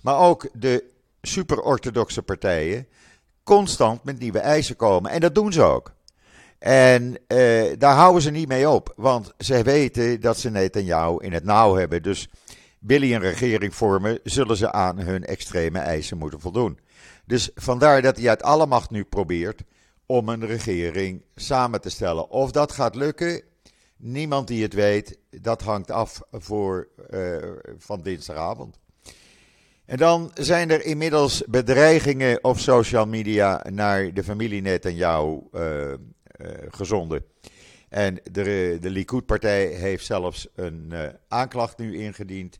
maar 0.00 0.18
ook 0.18 0.48
de 0.52 0.84
super-orthodoxe 1.22 2.22
partijen 2.22 2.86
constant 3.42 4.04
met 4.04 4.18
nieuwe 4.18 4.38
eisen 4.38 4.76
komen. 4.76 5.10
En 5.10 5.20
dat 5.20 5.34
doen 5.34 5.52
ze 5.52 5.62
ook. 5.62 5.92
En 6.58 7.18
uh, 7.28 7.72
daar 7.78 7.94
houden 7.94 8.22
ze 8.22 8.30
niet 8.30 8.48
mee 8.48 8.68
op, 8.68 8.92
want 8.96 9.32
ze 9.38 9.62
weten 9.62 10.20
dat 10.20 10.38
ze 10.38 10.50
Netanyahu 10.50 11.16
in 11.20 11.32
het 11.32 11.44
nauw 11.44 11.74
hebben. 11.74 12.02
Dus 12.02 12.28
willen 12.78 13.12
een 13.12 13.20
regering 13.20 13.74
vormen, 13.74 14.20
zullen 14.24 14.56
ze 14.56 14.72
aan 14.72 14.98
hun 14.98 15.24
extreme 15.24 15.78
eisen 15.78 16.18
moeten 16.18 16.40
voldoen. 16.40 16.78
Dus 17.28 17.50
vandaar 17.54 18.02
dat 18.02 18.16
hij 18.16 18.28
uit 18.28 18.42
alle 18.42 18.66
macht 18.66 18.90
nu 18.90 19.04
probeert 19.04 19.62
om 20.06 20.28
een 20.28 20.46
regering 20.46 21.22
samen 21.34 21.80
te 21.80 21.90
stellen. 21.90 22.30
Of 22.30 22.50
dat 22.50 22.72
gaat 22.72 22.94
lukken, 22.94 23.42
niemand 23.96 24.48
die 24.48 24.62
het 24.62 24.72
weet. 24.72 25.18
Dat 25.30 25.62
hangt 25.62 25.90
af 25.90 26.20
voor, 26.30 26.88
uh, 27.10 27.36
van 27.78 28.02
dinsdagavond. 28.02 28.78
En 29.84 29.96
dan 29.96 30.30
zijn 30.34 30.70
er 30.70 30.84
inmiddels 30.84 31.42
bedreigingen 31.46 32.44
op 32.44 32.58
social 32.58 33.06
media 33.06 33.64
naar 33.70 34.14
de 34.14 34.24
familie 34.24 34.62
Netanyahu 34.62 35.40
uh, 35.52 35.60
uh, 35.90 35.96
gezonden. 36.68 37.24
En 37.88 38.20
de, 38.32 38.78
de 38.80 38.90
Likud-partij 38.90 39.66
heeft 39.66 40.06
zelfs 40.06 40.48
een 40.54 40.92
aanklacht 41.28 41.78
nu 41.78 41.98
ingediend 41.98 42.58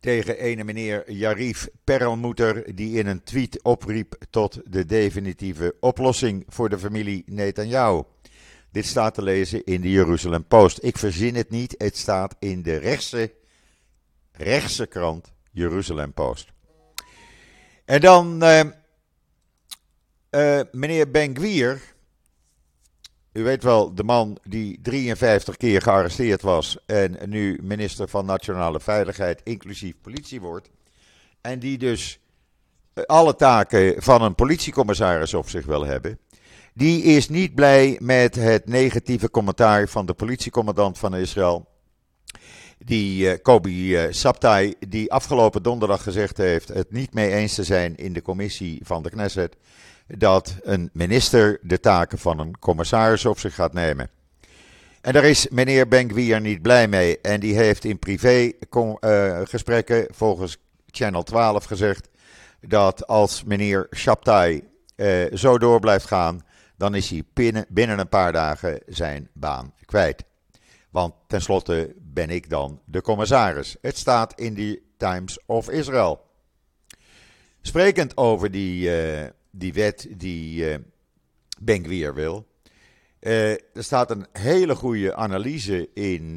tegen 0.00 0.38
ene 0.38 0.64
meneer 0.64 1.12
Jarif 1.12 1.68
Perlmutter, 1.84 2.74
die 2.74 2.98
in 2.98 3.06
een 3.06 3.22
tweet 3.22 3.62
opriep 3.62 4.14
tot 4.30 4.60
de 4.64 4.86
definitieve 4.86 5.74
oplossing 5.80 6.44
voor 6.48 6.68
de 6.68 6.78
familie 6.78 7.22
Netanyahu. 7.26 8.02
Dit 8.72 8.86
staat 8.86 9.14
te 9.14 9.22
lezen 9.22 9.64
in 9.64 9.80
de 9.80 9.90
Jeruzalem 9.90 10.44
Post. 10.44 10.78
Ik 10.82 10.98
verzin 10.98 11.34
het 11.34 11.50
niet, 11.50 11.74
het 11.78 11.96
staat 11.96 12.36
in 12.38 12.62
de 12.62 12.76
rechtse, 12.76 13.32
rechtse 14.32 14.86
krant 14.86 15.32
Jeruzalem 15.50 16.12
Post. 16.12 16.52
En 17.84 18.00
dan 18.00 18.44
uh, 18.44 18.60
uh, 20.30 20.60
meneer 20.72 21.10
Ben 21.10 21.36
Gwier, 21.36 21.80
u 23.32 23.42
weet 23.42 23.62
wel, 23.62 23.94
de 23.94 24.04
man 24.04 24.38
die 24.42 24.78
53 24.82 25.56
keer 25.56 25.82
gearresteerd 25.82 26.42
was 26.42 26.78
en 26.86 27.16
nu 27.26 27.58
minister 27.62 28.08
van 28.08 28.24
Nationale 28.24 28.80
Veiligheid, 28.80 29.40
inclusief 29.44 29.94
politie 30.02 30.40
wordt. 30.40 30.70
En 31.40 31.58
die 31.58 31.78
dus 31.78 32.20
eh, 32.92 33.04
alle 33.04 33.36
taken 33.36 34.02
van 34.02 34.22
een 34.22 34.34
politiecommissaris 34.34 35.34
op 35.34 35.48
zich 35.48 35.66
wil 35.66 35.84
hebben. 35.84 36.18
Die 36.74 37.02
is 37.02 37.28
niet 37.28 37.54
blij 37.54 37.96
met 38.00 38.34
het 38.34 38.66
negatieve 38.66 39.30
commentaar 39.30 39.88
van 39.88 40.06
de 40.06 40.14
politiecommandant 40.14 40.98
van 40.98 41.14
Israël. 41.14 41.68
Die 42.78 43.24
uh, 43.24 43.34
Kobi 43.42 44.04
uh, 44.04 44.12
Sabtai, 44.12 44.74
die 44.88 45.12
afgelopen 45.12 45.62
donderdag 45.62 46.02
gezegd 46.02 46.36
heeft 46.36 46.68
het 46.68 46.92
niet 46.92 47.14
mee 47.14 47.32
eens 47.32 47.54
te 47.54 47.64
zijn 47.64 47.96
in 47.96 48.12
de 48.12 48.22
commissie 48.22 48.80
van 48.82 49.02
de 49.02 49.10
Knesset 49.10 49.56
dat 50.18 50.56
een 50.62 50.90
minister 50.92 51.58
de 51.62 51.80
taken 51.80 52.18
van 52.18 52.38
een 52.38 52.58
commissaris 52.58 53.26
op 53.26 53.38
zich 53.38 53.54
gaat 53.54 53.72
nemen. 53.72 54.10
En 55.00 55.12
daar 55.12 55.24
is 55.24 55.48
meneer 55.48 55.88
Benkwier 55.88 56.40
niet 56.40 56.62
blij 56.62 56.88
mee. 56.88 57.20
En 57.20 57.40
die 57.40 57.54
heeft 57.54 57.84
in 57.84 57.98
privé 57.98 58.52
uh, 59.00 59.40
gesprekken 59.44 60.06
volgens 60.10 60.56
Channel 60.86 61.22
12 61.22 61.64
gezegd 61.64 62.08
dat 62.60 63.06
als 63.06 63.44
meneer 63.44 63.86
Shabtai 63.94 64.62
uh, 64.96 65.34
zo 65.34 65.58
door 65.58 65.80
blijft 65.80 66.06
gaan, 66.06 66.40
dan 66.76 66.94
is 66.94 67.10
hij 67.10 67.22
binnen, 67.68 67.98
een 67.98 68.08
paar 68.08 68.32
dagen 68.32 68.80
zijn 68.86 69.28
baan 69.32 69.72
kwijt. 69.84 70.24
Want 70.90 71.14
tenslotte 71.26 71.94
ben 71.96 72.30
ik 72.30 72.50
dan 72.50 72.80
de 72.84 73.00
commissaris. 73.02 73.76
Het 73.80 73.98
staat 73.98 74.40
in 74.40 74.54
de 74.54 74.82
Times 74.96 75.38
of 75.46 75.70
Israel. 75.70 76.28
Sprekend 77.62 78.16
over 78.16 78.50
die, 78.50 78.88
uh, 78.88 79.26
die 79.50 79.72
wet 79.72 80.08
die 80.16 80.80
uh, 81.64 82.12
wil. 82.14 82.46
Uh, 83.20 83.50
er 83.50 83.60
staat 83.74 84.10
een 84.10 84.26
hele 84.32 84.74
goede 84.74 85.14
analyse 85.14 85.88
in 85.94 86.28
uh, 86.28 86.36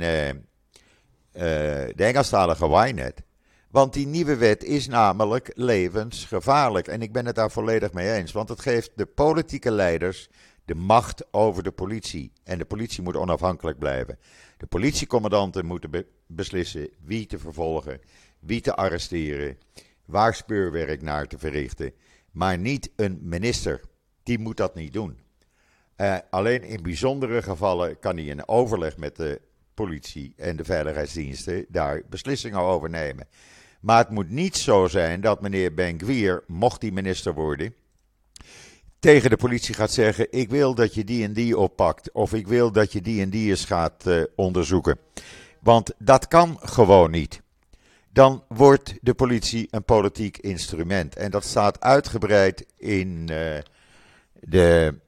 de 1.32 1.94
Engelstalige 1.96 2.66
Ynet. 2.66 3.22
Want 3.72 3.94
die 3.94 4.08
nieuwe 4.08 4.36
wet 4.36 4.64
is 4.64 4.88
namelijk 4.88 5.52
levensgevaarlijk. 5.56 6.88
En 6.88 7.02
ik 7.02 7.12
ben 7.12 7.26
het 7.26 7.36
daar 7.36 7.52
volledig 7.52 7.94
mee 7.94 8.14
eens. 8.14 8.32
Want 8.32 8.50
het 8.50 8.62
geeft 8.62 8.92
de 8.96 9.06
politieke 9.06 9.72
leiders 9.72 10.30
de 10.66 10.76
macht 10.76 11.34
over 11.34 11.64
de 11.64 11.72
politie. 11.72 12.32
En 12.44 12.58
de 12.58 12.66
politie 12.66 13.04
moet 13.04 13.16
onafhankelijk 13.16 13.80
blijven. 13.80 14.20
De 14.58 14.66
politiecommandanten 14.66 15.66
moeten 15.66 15.92
be 15.92 16.06
beslissen 16.28 16.90
wie 17.06 17.26
te 17.26 17.40
vervolgen, 17.40 18.00
wie 18.40 18.62
te 18.62 18.76
arresteren, 18.76 19.58
waar 20.06 20.36
speurwerk 20.36 21.02
naar 21.02 21.28
te 21.28 21.38
verrichten 21.38 21.94
maar 22.34 22.58
niet 22.58 22.92
een 22.96 23.20
minister. 23.22 23.82
Die 24.24 24.40
moet 24.40 24.58
dat 24.58 24.76
niet 24.76 24.94
doen. 24.94 25.18
Uh, 25.98 26.18
alleen 26.30 26.64
in 26.64 26.82
bijzondere 26.82 27.42
gevallen 27.42 28.00
kan 28.00 28.16
hij 28.16 28.26
in 28.26 28.48
overleg 28.48 28.98
met 28.98 29.16
de 29.16 29.42
politie 29.74 30.34
en 30.38 30.56
de 30.56 30.64
veiligheidsdiensten 30.64 31.66
daar 31.70 32.02
beslissingen 32.10 32.60
over 32.60 32.90
nemen. 32.90 33.28
Maar 33.82 33.98
het 33.98 34.10
moet 34.10 34.30
niet 34.30 34.58
zo 34.58 34.88
zijn 34.88 35.22
dat 35.22 35.42
meneer 35.42 35.74
Ben 35.74 36.00
mocht 36.48 36.82
hij 36.82 36.92
minister 36.92 37.34
worden, 37.34 37.74
tegen 39.00 39.30
de 39.30 39.38
politie 39.38 39.76
gaat 39.76 39.92
zeggen: 39.92 40.28
Ik 40.30 40.50
wil 40.50 40.76
dat 40.76 40.94
je 40.94 41.04
die 41.04 41.24
en 41.24 41.34
die 41.34 41.58
oppakt. 41.58 42.12
Of 42.12 42.34
ik 42.34 42.48
wil 42.48 42.72
dat 42.72 42.92
je 42.92 43.02
die 43.02 43.22
en 43.22 43.30
die 43.30 43.50
eens 43.50 43.66
gaat 43.66 44.08
uh, 44.08 44.24
onderzoeken. 44.36 44.98
Want 45.60 45.94
dat 45.98 46.28
kan 46.28 46.58
gewoon 46.62 47.12
niet 47.12 47.43
dan 48.14 48.44
wordt 48.48 48.94
de 49.02 49.14
politie 49.14 49.68
een 49.72 49.84
politiek 49.84 50.38
instrument. 50.38 51.16
En 51.16 51.32
dat 51.32 51.44
staat 51.44 51.82
uitgebreid 51.82 52.66
in 52.78 53.28
uh, 53.32 53.58
de 54.34 55.00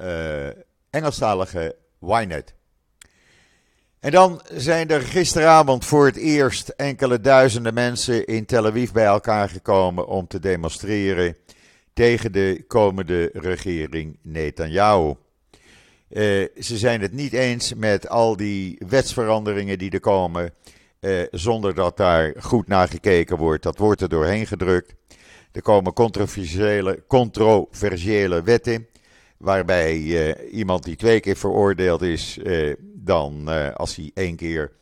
uh, 0.00 0.46
Engelstalige 0.90 1.76
Ynet. 2.00 2.54
En 4.00 4.10
dan 4.10 4.40
zijn 4.52 4.88
er 4.88 5.00
gisteravond 5.00 5.84
voor 5.84 6.06
het 6.06 6.16
eerst 6.16 6.68
enkele 6.68 7.20
duizenden 7.20 7.74
mensen 7.74 8.26
in 8.26 8.44
Tel 8.44 8.66
Aviv 8.66 8.90
bij 8.90 9.04
elkaar 9.04 9.48
gekomen 9.48 10.06
om 10.06 10.26
te 10.26 10.38
demonstreren 10.38 11.36
tegen 11.92 12.32
de 12.32 12.64
komende 12.66 13.30
regering 13.32 14.18
Netanyahu. 14.22 15.14
Uh, 16.10 16.46
ze 16.60 16.78
zijn 16.78 17.00
het 17.00 17.12
niet 17.12 17.32
eens 17.32 17.74
met 17.74 18.08
al 18.08 18.36
die 18.36 18.80
wetsveranderingen 18.88 19.78
die 19.78 19.90
er 19.90 20.00
komen. 20.00 20.52
Eh, 21.00 21.22
zonder 21.30 21.74
dat 21.74 21.96
daar 21.96 22.34
goed 22.38 22.66
naar 22.66 22.88
gekeken 22.88 23.36
wordt. 23.36 23.62
Dat 23.62 23.78
wordt 23.78 24.00
er 24.00 24.08
doorheen 24.08 24.46
gedrukt. 24.46 24.94
Er 25.52 25.62
komen 25.62 25.92
controversiële, 27.06 28.42
wetten. 28.42 28.86
Waarbij 29.36 29.96
uh, 29.96 30.52
iemand 30.52 30.84
die 30.84 30.96
twee 30.96 31.20
keer 31.20 31.36
veroordeeld 31.36 32.02
is, 32.02 32.38
uh, 32.42 32.74
dan 32.82 33.48
als 33.74 33.96
hij 33.96 34.10
één 34.14 34.36
keer 34.36 34.72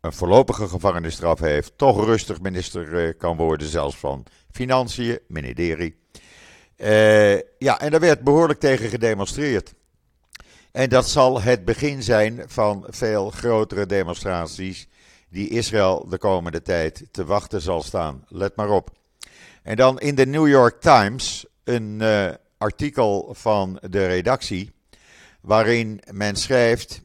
een 0.00 0.12
voorlopige 0.12 0.68
gevangenisstraf 0.68 1.40
heeft, 1.40 1.72
toch 1.76 2.04
rustig 2.04 2.40
minister 2.40 3.14
kan 3.14 3.36
worden, 3.36 3.66
zelfs 3.66 3.96
van 3.96 4.26
Financiën, 4.50 5.18
Deri. 5.54 5.96
ja, 7.58 7.80
en 7.80 7.90
daar 7.90 8.00
werd 8.00 8.20
behoorlijk 8.20 8.60
tegen 8.60 8.88
gedemonstreerd. 8.88 9.74
En 10.74 10.88
dat 10.88 11.08
zal 11.08 11.42
het 11.42 11.64
begin 11.64 12.02
zijn 12.02 12.42
van 12.46 12.86
veel 12.88 13.30
grotere 13.30 13.86
demonstraties 13.86 14.88
die 15.28 15.48
Israël 15.48 16.06
de 16.08 16.18
komende 16.18 16.62
tijd 16.62 17.06
te 17.10 17.24
wachten 17.24 17.60
zal 17.60 17.82
staan. 17.82 18.24
Let 18.28 18.56
maar 18.56 18.70
op. 18.70 18.90
En 19.62 19.76
dan 19.76 20.00
in 20.00 20.14
de 20.14 20.26
New 20.26 20.48
York 20.48 20.80
Times 20.80 21.46
een 21.64 21.98
uh, 22.00 22.30
artikel 22.58 23.34
van 23.34 23.78
de 23.90 24.06
redactie 24.06 24.72
waarin 25.40 26.00
men 26.10 26.36
schrijft 26.36 27.02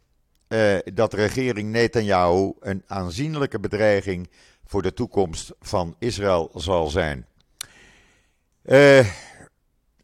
uh, 0.48 0.78
dat 0.94 1.12
de 1.12 1.18
regering 1.18 1.72
Netanyahu 1.72 2.54
een 2.60 2.84
aanzienlijke 2.88 3.60
bedreiging 3.60 4.30
voor 4.66 4.82
de 4.82 4.94
toekomst 4.94 5.52
van 5.62 5.96
Israël 6.00 6.52
zal 6.56 6.88
zijn. 6.88 7.26
Uh, 8.66 9.08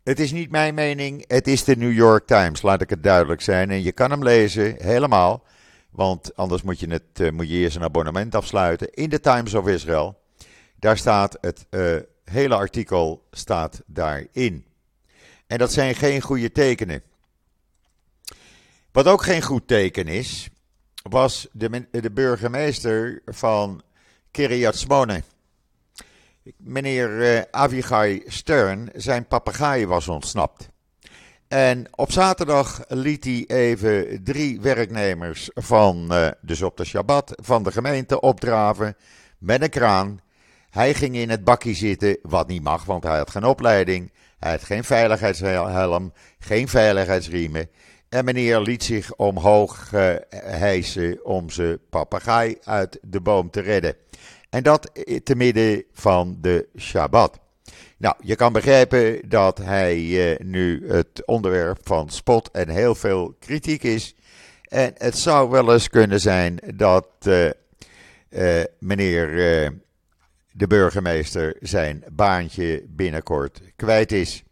het 0.06 0.20
is 0.20 0.32
niet 0.32 0.52
mijn 0.52 0.74
mening, 0.74 1.24
het 1.28 1.48
is 1.48 1.64
de 1.64 1.76
New 1.76 1.94
York 1.94 2.28
Times, 2.28 2.62
laat 2.62 2.82
ik 2.82 2.90
het 2.90 3.04
duidelijk 3.04 3.42
zijn. 3.42 3.72
En 3.72 3.84
je 3.84 3.92
kan 3.92 4.12
hem 4.12 4.24
lezen, 4.24 4.76
helemaal. 4.78 5.44
Want 5.90 6.36
anders 6.36 6.62
moet 6.62 6.80
je, 6.80 6.88
het, 6.88 7.20
uh, 7.20 7.32
moet 7.32 7.50
je 7.50 7.56
eerst 7.56 7.76
een 7.76 7.84
abonnement 7.84 8.36
afsluiten. 8.36 8.94
In 8.94 9.10
de 9.10 9.20
Times 9.20 9.54
of 9.54 9.68
Israel. 9.68 10.22
Daar 10.80 10.98
staat 10.98 11.38
het 11.42 11.66
uh, 11.70 11.96
hele 12.24 12.56
artikel 12.56 13.28
staat 13.32 13.82
daarin. 13.86 14.66
En 15.48 15.58
dat 15.58 15.74
zijn 15.74 15.96
geen 15.96 16.22
goede 16.22 16.52
tekenen. 16.52 17.02
Wat 18.92 19.08
ook 19.08 19.24
geen 19.24 19.42
goed 19.42 19.68
teken 19.68 20.08
is, 20.08 20.50
was 21.10 21.48
de, 21.52 21.88
de 21.92 22.12
burgemeester 22.12 23.22
van 23.26 23.82
Kiryat 24.32 24.76
Smone. 24.76 25.24
Meneer 26.58 27.36
uh, 27.36 27.42
Avigai 27.52 28.24
Stern, 28.26 28.90
zijn 28.96 29.28
papegaai 29.28 29.88
was 29.88 30.08
ontsnapt. 30.08 30.70
En 31.48 31.88
op 31.92 32.12
zaterdag 32.12 32.84
liet 32.88 33.24
hij 33.24 33.44
even 33.48 34.24
drie 34.24 34.62
werknemers 34.62 35.50
van, 35.54 36.08
uh, 36.12 36.28
dus 36.42 36.62
op 36.62 36.78
de 36.78 36.86
Shabbat, 36.86 37.34
van 37.36 37.64
de 37.64 37.72
gemeente 37.72 38.20
opdraven 38.20 38.96
met 39.38 39.62
een 39.62 39.70
kraan. 39.70 40.20
Hij 40.70 40.94
ging 40.94 41.16
in 41.16 41.30
het 41.30 41.44
bakje 41.44 41.74
zitten, 41.74 42.18
wat 42.22 42.48
niet 42.48 42.64
mag, 42.64 42.86
want 42.86 43.04
hij 43.04 43.18
had 43.18 43.32
geen 43.32 43.46
opleiding. 43.46 44.12
Hij 44.40 44.52
had 44.52 44.64
geen 44.64 44.84
veiligheidshelm, 44.84 46.14
geen 46.40 46.68
veiligheidsriemen. 46.68 47.70
En 48.10 48.26
meneer 48.26 48.60
liet 48.60 48.84
zich 48.84 49.16
omhoog 49.16 49.92
uh, 49.94 50.14
hijsen 50.30 51.26
om 51.26 51.50
zijn 51.50 51.80
papegaai 51.90 52.58
uit 52.64 53.00
de 53.02 53.22
boom 53.22 53.50
te 53.50 53.60
redden. 53.60 53.96
En 54.56 54.64
dat 54.64 54.92
te 55.24 55.36
midden 55.36 55.84
van 55.92 56.38
de 56.42 56.68
Shabbat. 56.78 57.40
Nou, 57.98 58.16
je 58.20 58.36
kan 58.36 58.54
begrijpen 58.54 59.30
dat 59.30 59.58
hij 59.58 59.98
uh, 59.98 60.40
nu 60.40 60.92
het 60.92 61.26
onderwerp 61.26 61.80
van 61.84 62.10
spot 62.10 62.52
en 62.52 62.70
heel 62.70 62.96
veel 62.96 63.36
kritiek 63.40 63.84
is. 63.84 64.16
En 64.64 64.94
het 64.98 65.18
zou 65.18 65.50
wel 65.50 65.74
eens 65.74 65.90
kunnen 65.90 66.20
zijn 66.20 66.60
dat 66.76 67.08
uh, 67.24 67.50
meneer 68.80 69.28
de 70.52 70.68
burgemeester 70.68 71.56
zijn 71.60 72.04
baantje 72.12 72.84
binnenkort 72.88 73.62
kwijt 73.76 74.12
is. 74.12 74.44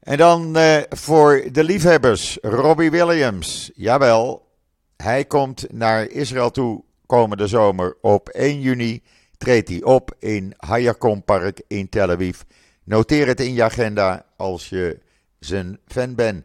En 0.00 0.16
dan 0.16 0.56
voor 0.88 1.44
de 1.52 1.64
liefhebbers, 1.64 2.38
Robbie 2.42 2.90
Williams. 2.90 3.70
Jawel, 3.74 4.48
hij 4.96 5.24
komt 5.24 5.72
naar 5.72 6.10
Israël 6.10 6.50
toe 6.50 6.84
komende 7.06 7.46
zomer. 7.46 7.96
Op 8.00 8.28
1 8.28 8.60
juni 8.60 9.02
treedt 9.36 9.68
hij 9.68 9.82
op 9.82 10.14
in 10.18 10.54
Hayakom 10.56 11.24
Park 11.24 11.60
in 11.66 11.88
Tel 11.88 12.10
Aviv. 12.10 12.40
Noteer 12.84 13.26
het 13.26 13.40
in 13.40 13.54
je 13.54 13.62
agenda 13.62 14.26
als 14.36 14.68
je 14.68 14.98
zijn 15.38 15.78
fan 15.86 16.14
bent. 16.14 16.44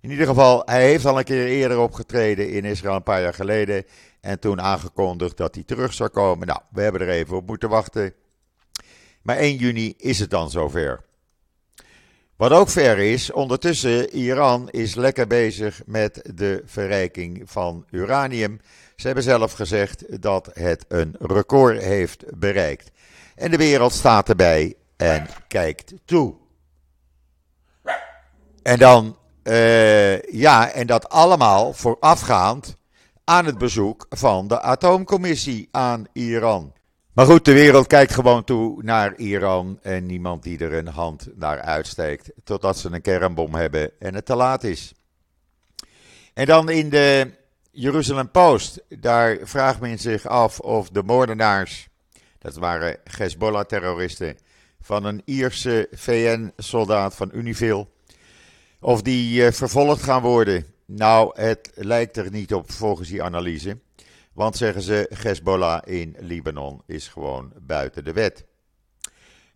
In 0.00 0.10
ieder 0.10 0.26
geval, 0.26 0.62
hij 0.64 0.84
heeft 0.88 1.06
al 1.06 1.18
een 1.18 1.24
keer 1.24 1.46
eerder 1.46 1.78
opgetreden 1.78 2.50
in 2.50 2.64
Israël, 2.64 2.94
een 2.94 3.02
paar 3.02 3.22
jaar 3.22 3.34
geleden. 3.34 3.84
En 4.20 4.38
toen 4.38 4.60
aangekondigd 4.60 5.36
dat 5.36 5.54
hij 5.54 5.64
terug 5.64 5.94
zou 5.94 6.10
komen. 6.10 6.46
Nou, 6.46 6.60
we 6.70 6.82
hebben 6.82 7.00
er 7.00 7.08
even 7.08 7.36
op 7.36 7.46
moeten 7.46 7.68
wachten. 7.68 8.14
Maar 9.22 9.36
1 9.36 9.56
juni 9.56 9.94
is 9.96 10.18
het 10.18 10.30
dan 10.30 10.50
zover. 10.50 11.02
Wat 12.36 12.50
ook 12.52 12.68
ver 12.68 12.98
is, 12.98 13.32
ondertussen 13.32 14.10
Iran 14.10 14.70
is 14.70 14.94
lekker 14.94 15.26
bezig 15.26 15.82
met 15.86 16.30
de 16.34 16.62
verrijking 16.64 17.42
van 17.44 17.86
uranium. 17.90 18.60
Ze 18.96 19.06
hebben 19.06 19.24
zelf 19.24 19.52
gezegd 19.52 20.22
dat 20.22 20.50
het 20.52 20.84
een 20.88 21.14
record 21.18 21.82
heeft 21.82 22.24
bereikt. 22.38 22.90
En 23.34 23.50
de 23.50 23.56
wereld 23.56 23.92
staat 23.92 24.28
erbij 24.28 24.74
en 24.96 25.26
kijkt 25.48 25.92
toe. 26.04 26.34
En 28.62 28.78
dan, 28.78 29.16
uh, 29.42 30.22
ja, 30.22 30.70
en 30.70 30.86
dat 30.86 31.08
allemaal 31.08 31.72
voorafgaand 31.72 32.76
aan 33.24 33.44
het 33.44 33.58
bezoek 33.58 34.06
van 34.08 34.48
de 34.48 34.60
atoomcommissie 34.60 35.68
aan 35.70 36.04
Iran. 36.12 36.72
Maar 37.12 37.26
goed, 37.26 37.44
de 37.44 37.52
wereld 37.52 37.86
kijkt 37.86 38.12
gewoon 38.12 38.44
toe 38.44 38.82
naar 38.82 39.16
Iran 39.16 39.78
en 39.82 40.06
niemand 40.06 40.42
die 40.42 40.58
er 40.58 40.72
een 40.72 40.88
hand 40.88 41.28
naar 41.34 41.60
uitsteekt 41.60 42.30
totdat 42.44 42.78
ze 42.78 42.90
een 42.90 43.00
kernbom 43.00 43.54
hebben 43.54 43.90
en 43.98 44.14
het 44.14 44.26
te 44.26 44.34
laat 44.34 44.64
is. 44.64 44.94
En 46.34 46.46
dan 46.46 46.68
in 46.68 46.88
de 46.88 47.32
Jeruzalem 47.76 48.30
Post, 48.30 48.82
daar 48.88 49.38
vraagt 49.42 49.80
men 49.80 49.98
zich 49.98 50.26
af 50.26 50.60
of 50.60 50.88
de 50.88 51.02
moordenaars, 51.02 51.88
dat 52.38 52.54
waren 52.54 52.98
Hezbollah-terroristen 53.04 54.36
van 54.80 55.04
een 55.04 55.22
Ierse 55.24 55.88
VN-soldaat 55.92 57.14
van 57.14 57.30
Unifil, 57.32 57.92
of 58.80 59.02
die 59.02 59.46
eh, 59.46 59.52
vervolgd 59.52 60.02
gaan 60.02 60.22
worden. 60.22 60.66
Nou, 60.86 61.40
het 61.40 61.70
lijkt 61.74 62.16
er 62.16 62.30
niet 62.30 62.54
op 62.54 62.72
volgens 62.72 63.08
die 63.08 63.22
analyse. 63.22 63.78
Want 64.32 64.56
zeggen 64.56 64.82
ze, 64.82 65.10
Hezbollah 65.22 65.82
in 65.84 66.16
Libanon 66.18 66.82
is 66.86 67.08
gewoon 67.08 67.52
buiten 67.60 68.04
de 68.04 68.12
wet. 68.12 68.44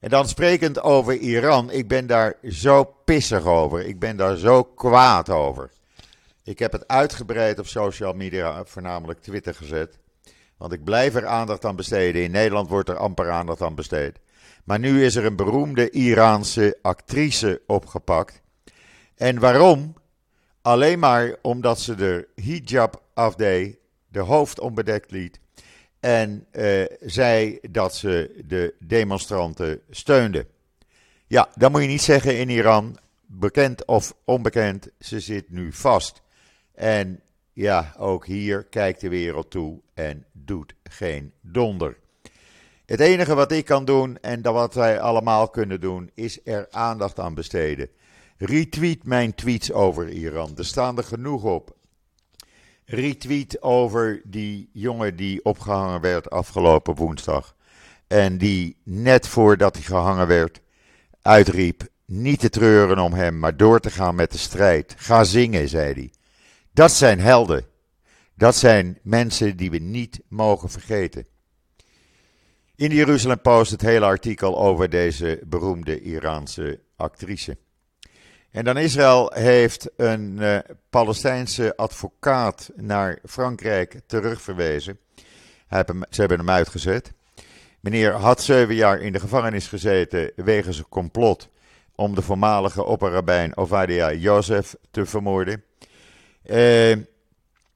En 0.01 0.09
dan 0.09 0.29
sprekend 0.29 0.83
over 0.83 1.15
Iran, 1.15 1.71
ik 1.71 1.89
ben 1.89 2.07
daar 2.07 2.35
zo 2.43 2.85
pissig 2.85 3.45
over. 3.45 3.87
Ik 3.87 3.99
ben 3.99 4.17
daar 4.17 4.37
zo 4.37 4.65
kwaad 4.65 5.31
over. 5.31 5.71
Ik 6.49 6.59
heb 6.59 6.73
het 6.73 6.89
uitgebreid 6.89 7.59
op 7.59 7.67
social 7.67 8.13
media, 8.13 8.65
voornamelijk 8.65 9.21
Twitter 9.21 9.55
gezet. 9.55 9.99
Want 10.57 10.73
ik 10.73 10.85
blijf 10.85 11.15
er 11.15 11.27
aandacht 11.27 11.65
aan 11.65 11.77
besteden. 11.77 12.23
In 12.23 12.31
Nederland 12.31 12.69
wordt 12.69 12.89
er 12.89 12.97
amper 12.97 13.31
aandacht 13.31 13.63
aan 13.63 13.75
besteed. 13.75 14.19
Maar 14.65 14.79
nu 14.79 15.05
is 15.05 15.15
er 15.15 15.25
een 15.25 15.37
beroemde 15.37 15.91
Iraanse 15.91 16.79
actrice 16.83 17.63
opgepakt. 17.67 18.43
En 19.15 19.39
waarom? 19.39 19.95
Alleen 20.63 20.99
maar 20.99 21.37
omdat 21.43 21.81
ze 21.81 21.95
de 21.95 22.29
hijab 22.35 23.03
afdeed, 23.15 23.79
de 24.09 24.21
hoofd 24.21 24.61
onbedekt 24.61 25.11
liet. 25.11 25.41
En 26.01 26.47
uh, 26.53 26.85
zei 27.01 27.59
dat 27.71 27.97
ze 27.97 28.43
de 28.47 28.75
demonstranten 28.79 29.81
steunde. 29.91 30.47
Ja, 31.27 31.49
dat 31.55 31.71
moet 31.71 31.83
je 31.83 31.89
niet 31.89 32.03
zeggen 32.03 32.39
in 32.39 32.49
Iran. 32.49 32.99
Bekend 33.27 33.85
of 33.85 34.15
onbekend, 34.25 34.89
ze 34.99 35.21
zit 35.21 35.51
nu 35.51 35.73
vast. 35.73 36.27
En 36.79 37.21
ja, 37.53 37.95
ook 37.99 38.27
hier 38.27 38.65
kijkt 38.65 39.01
de 39.01 39.09
wereld 39.09 39.51
toe 39.51 39.81
en 39.95 40.25
doet 40.33 40.75
geen 40.83 41.33
donder. 41.41 41.97
Het 42.87 43.01
enige 43.01 43.35
wat 43.35 43.53
ik 43.53 43.65
kan 43.65 43.85
doen 43.85 44.19
en 44.21 44.43
dat 44.43 44.55
wat 44.55 44.75
wij 44.75 45.01
allemaal 45.01 45.49
kunnen 45.49 45.81
doen, 45.81 46.11
is 46.15 46.41
er 46.45 46.67
aandacht 46.71 47.19
aan 47.19 47.35
besteden. 47.35 47.89
Retweet 48.37 49.05
mijn 49.05 49.35
tweets 49.35 49.73
over 49.73 50.09
Iran. 50.09 50.53
Er 50.57 50.65
staan 50.65 50.97
er 50.97 51.05
genoeg 51.05 51.45
op. 51.45 51.77
Retweet 52.85 53.63
over 53.63 54.21
die 54.25 54.71
jongen 54.73 55.17
die 55.17 55.45
opgehangen 55.45 56.01
werd 56.01 56.31
afgelopen 56.31 56.95
woensdag. 56.95 57.55
En 58.07 58.39
die 58.39 58.77
net 58.83 59.27
voordat 59.27 59.75
hij 59.75 59.85
gehangen 59.85 60.27
werd 60.27 60.61
uitriep: 61.23 61.87
niet 62.05 62.41
te 62.41 62.51
treuren 62.51 62.99
om 62.99 63.13
hem, 63.13 63.39
maar 63.39 63.57
door 63.57 63.81
te 63.81 63.91
gaan 63.91 64.15
met 64.15 64.33
de 64.33 64.39
strijd. 64.39 64.95
Ga 64.99 65.25
zingen, 65.25 65.69
zei 65.69 65.93
hij. 65.93 66.11
Dat 66.79 66.93
zijn 66.93 67.21
helden. 67.21 67.65
Dat 68.35 68.57
zijn 68.57 68.99
mensen 69.03 69.57
die 69.57 69.71
we 69.71 69.79
niet 69.79 70.21
mogen 70.29 70.71
vergeten. 70.71 71.27
In 72.77 72.89
de 72.89 72.95
Jeruzalem 72.95 73.41
Post 73.41 73.71
het 73.71 73.81
hele 73.81 74.05
artikel 74.05 74.59
over 74.59 74.91
deze 74.91 75.41
beroemde 75.47 76.01
Iraanse 76.01 76.81
actrice. 76.97 77.57
En 78.51 78.65
dan 78.65 78.77
Israël 78.77 79.33
heeft 79.35 79.91
een 79.97 80.37
uh, 80.41 80.59
Palestijnse 80.91 81.77
advocaat 81.77 82.71
naar 82.77 83.19
Frankrijk 83.25 84.01
terugverwezen. 84.07 84.99
Ze 86.11 86.21
hebben 86.21 86.39
hem 86.39 86.51
uitgezet. 86.51 87.13
Meneer 87.81 88.13
had 88.13 88.43
zeven 88.43 88.75
jaar 88.75 89.01
in 89.01 89.13
de 89.13 89.21
gevangenis 89.21 89.67
gezeten 89.67 90.33
wegens 90.37 90.79
een 90.79 90.89
complot 90.89 91.49
om 91.95 92.15
de 92.15 92.23
voormalige 92.23 92.85
opperrabijn 92.85 93.57
Ovadia 93.57 94.13
Jozef 94.13 94.75
te 94.91 95.07
vermoorden. 95.07 95.67
Uh, 96.51 96.97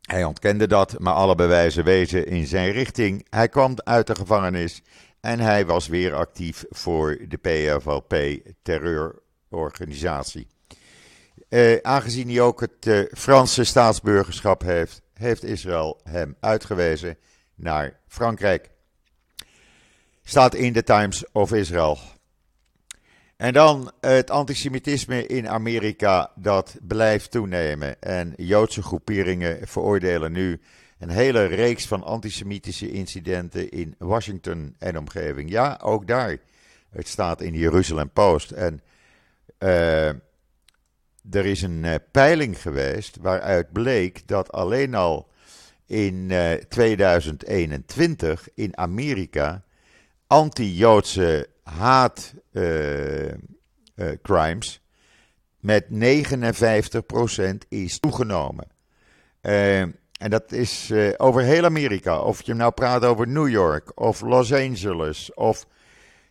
hij 0.02 0.24
ontkende 0.24 0.66
dat, 0.66 0.98
maar 0.98 1.14
alle 1.14 1.34
bewijzen 1.34 1.84
wezen 1.84 2.26
in 2.26 2.46
zijn 2.46 2.70
richting. 2.70 3.26
Hij 3.30 3.48
kwam 3.48 3.74
uit 3.84 4.06
de 4.06 4.14
gevangenis 4.14 4.82
en 5.20 5.40
hij 5.40 5.66
was 5.66 5.86
weer 5.86 6.14
actief 6.14 6.64
voor 6.70 7.18
de 7.28 7.36
PFLP 7.36 8.14
terreurorganisatie. 8.62 10.46
Eh, 11.48 11.76
aangezien 11.82 12.28
hij 12.28 12.40
ook 12.40 12.60
het 12.60 12.86
uh, 12.86 13.04
Franse 13.12 13.64
staatsburgerschap 13.64 14.62
heeft, 14.62 15.02
heeft 15.14 15.44
Israël 15.44 16.00
hem 16.04 16.36
uitgewezen 16.40 17.16
naar 17.54 18.00
Frankrijk. 18.08 18.70
Staat 20.22 20.54
in 20.54 20.72
de 20.72 20.82
Times 20.82 21.24
of 21.32 21.52
Israel. 21.52 21.98
En 23.42 23.52
dan 23.52 23.92
het 24.00 24.30
antisemitisme 24.30 25.26
in 25.26 25.48
Amerika, 25.48 26.30
dat 26.34 26.76
blijft 26.82 27.30
toenemen. 27.30 28.02
En 28.02 28.32
Joodse 28.36 28.82
groeperingen 28.82 29.68
veroordelen 29.68 30.32
nu 30.32 30.60
een 30.98 31.08
hele 31.08 31.44
reeks 31.44 31.86
van 31.86 32.02
antisemitische 32.02 32.90
incidenten 32.90 33.70
in 33.70 33.94
Washington 33.98 34.74
en 34.78 34.98
omgeving. 34.98 35.50
Ja, 35.50 35.78
ook 35.82 36.06
daar. 36.06 36.36
Het 36.90 37.08
staat 37.08 37.40
in 37.40 37.52
de 37.52 37.58
Jeruzalem 37.58 38.10
Post. 38.10 38.50
En 38.50 38.82
uh, 39.58 40.08
er 41.30 41.46
is 41.46 41.62
een 41.62 41.84
uh, 41.84 41.94
peiling 42.10 42.62
geweest 42.62 43.16
waaruit 43.20 43.72
bleek 43.72 44.28
dat 44.28 44.52
alleen 44.52 44.94
al 44.94 45.28
in 45.86 46.14
uh, 46.30 46.52
2021 46.52 48.48
in 48.54 48.76
Amerika 48.76 49.62
anti-Joodse 50.26 51.50
haat 51.62 52.34
uh, 52.52 53.32
crimes 54.22 54.80
met 55.60 55.84
59% 55.84 55.94
is 57.68 57.98
toegenomen. 57.98 58.66
en 59.40 60.30
dat 60.30 60.52
is 60.52 60.92
over 61.16 61.42
heel 61.42 61.64
Amerika. 61.64 62.20
Of 62.20 62.42
je 62.42 62.54
nou 62.54 62.72
praat 62.72 63.04
over 63.04 63.28
New 63.28 63.48
York 63.48 64.00
of 64.00 64.20
Los 64.20 64.52
Angeles 64.52 65.34
of 65.34 65.66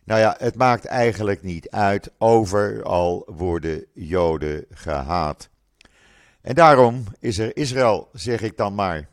nou 0.04 0.20
ja, 0.20 0.34
het 0.38 0.56
maakt 0.56 0.84
eigenlijk 0.84 1.42
niet 1.42 1.70
uit. 1.70 2.10
Overal 2.18 3.22
worden 3.26 3.86
Joden 3.94 4.64
gehaat. 4.70 5.48
En 6.40 6.54
daarom 6.54 7.04
is 7.18 7.38
er 7.38 7.56
Israël, 7.56 8.08
zeg 8.12 8.40
ik 8.40 8.56
dan 8.56 8.74
maar. 8.74 9.08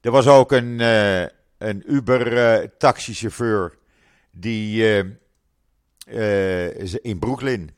Er 0.00 0.10
was 0.10 0.26
ook 0.26 0.52
een 0.52 0.80
een 1.64 1.82
Uber-taxichauffeur 1.86 3.78
die 4.34 4.84
in 7.02 7.18
Brooklyn, 7.18 7.70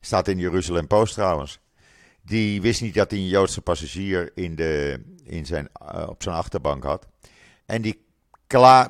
staat 0.00 0.28
in 0.28 0.38
Jeruzalem 0.38 0.86
Post 0.86 1.14
trouwens, 1.14 1.60
die 2.22 2.60
wist 2.60 2.80
niet 2.80 2.94
dat 2.94 3.10
hij 3.10 3.20
een 3.20 3.28
Joodse 3.28 3.60
passagier 3.60 4.30
in 4.34 4.54
de, 4.54 5.02
in 5.24 5.46
zijn, 5.46 5.68
op 6.08 6.22
zijn 6.22 6.34
achterbank 6.34 6.84
had. 6.84 7.06
En 7.66 7.82
die 7.82 8.04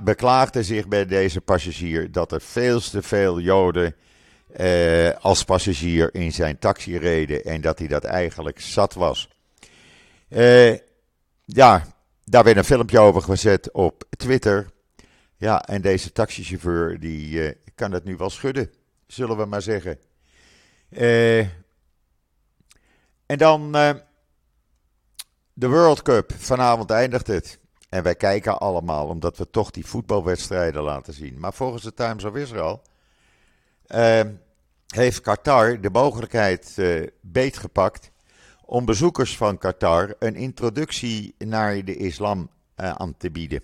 beklaagde 0.01 0.63
zich 0.63 0.89
bij 0.89 1.07
deze 1.07 1.41
passagier 1.41 2.13
dat 2.13 2.33
er 2.33 2.41
veel 2.41 2.81
te 2.81 3.03
veel 3.03 3.41
Joden 3.41 3.95
als 5.21 5.45
passagier 5.45 6.15
in 6.15 6.33
zijn 6.33 6.59
taxi 6.59 6.99
reden 6.99 7.45
en 7.45 7.61
dat 7.61 7.79
hij 7.79 7.89
dat 7.89 8.05
eigenlijk 8.05 8.61
zat 8.61 8.95
was. 8.95 9.29
Ja, 11.45 11.87
daar 12.25 12.45
werd 12.45 12.57
een 12.57 12.65
filmpje 12.65 12.99
over 12.99 13.23
gezet 13.23 13.73
op 13.73 14.05
Twitter. 14.17 14.67
Ja, 15.41 15.63
en 15.63 15.81
deze 15.83 16.13
taxichauffeur 16.13 17.01
die 17.01 17.31
uh, 17.31 17.53
kan 17.75 17.93
het 17.93 18.05
nu 18.05 18.17
wel 18.17 18.31
schudden, 18.31 18.71
zullen 19.07 19.37
we 19.37 19.45
maar 19.45 19.63
zeggen. 19.63 19.99
en 23.27 23.39
dan 23.39 23.73
de 25.53 25.69
World 25.69 26.03
Cup. 26.03 26.33
Vanavond 26.37 26.91
eindigt 26.91 27.27
het. 27.27 27.59
En 27.89 28.03
wij 28.03 28.15
kijken 28.15 28.59
allemaal 28.59 29.07
omdat 29.07 29.37
we 29.37 29.51
toch 29.51 29.71
die 29.71 29.87
voetbalwedstrijden 29.87 30.83
laten 30.83 31.13
zien. 31.13 31.39
Maar 31.39 31.53
volgens 31.53 31.83
de 31.83 31.95
Times 31.95 32.25
of 32.25 32.35
Israel 32.35 32.83
heeft 34.87 35.21
Qatar 35.21 35.81
de 35.81 35.91
mogelijkheid 35.91 36.77
beetgepakt 37.21 38.11
om 38.65 38.85
bezoekers 38.85 39.37
van 39.37 39.59
Qatar 39.59 40.15
een 40.19 40.37
introductie 40.37 41.35
naar 41.39 41.85
de 41.85 41.97
islam 41.97 42.51
aan 42.75 43.15
te 43.17 43.31
bieden. 43.31 43.63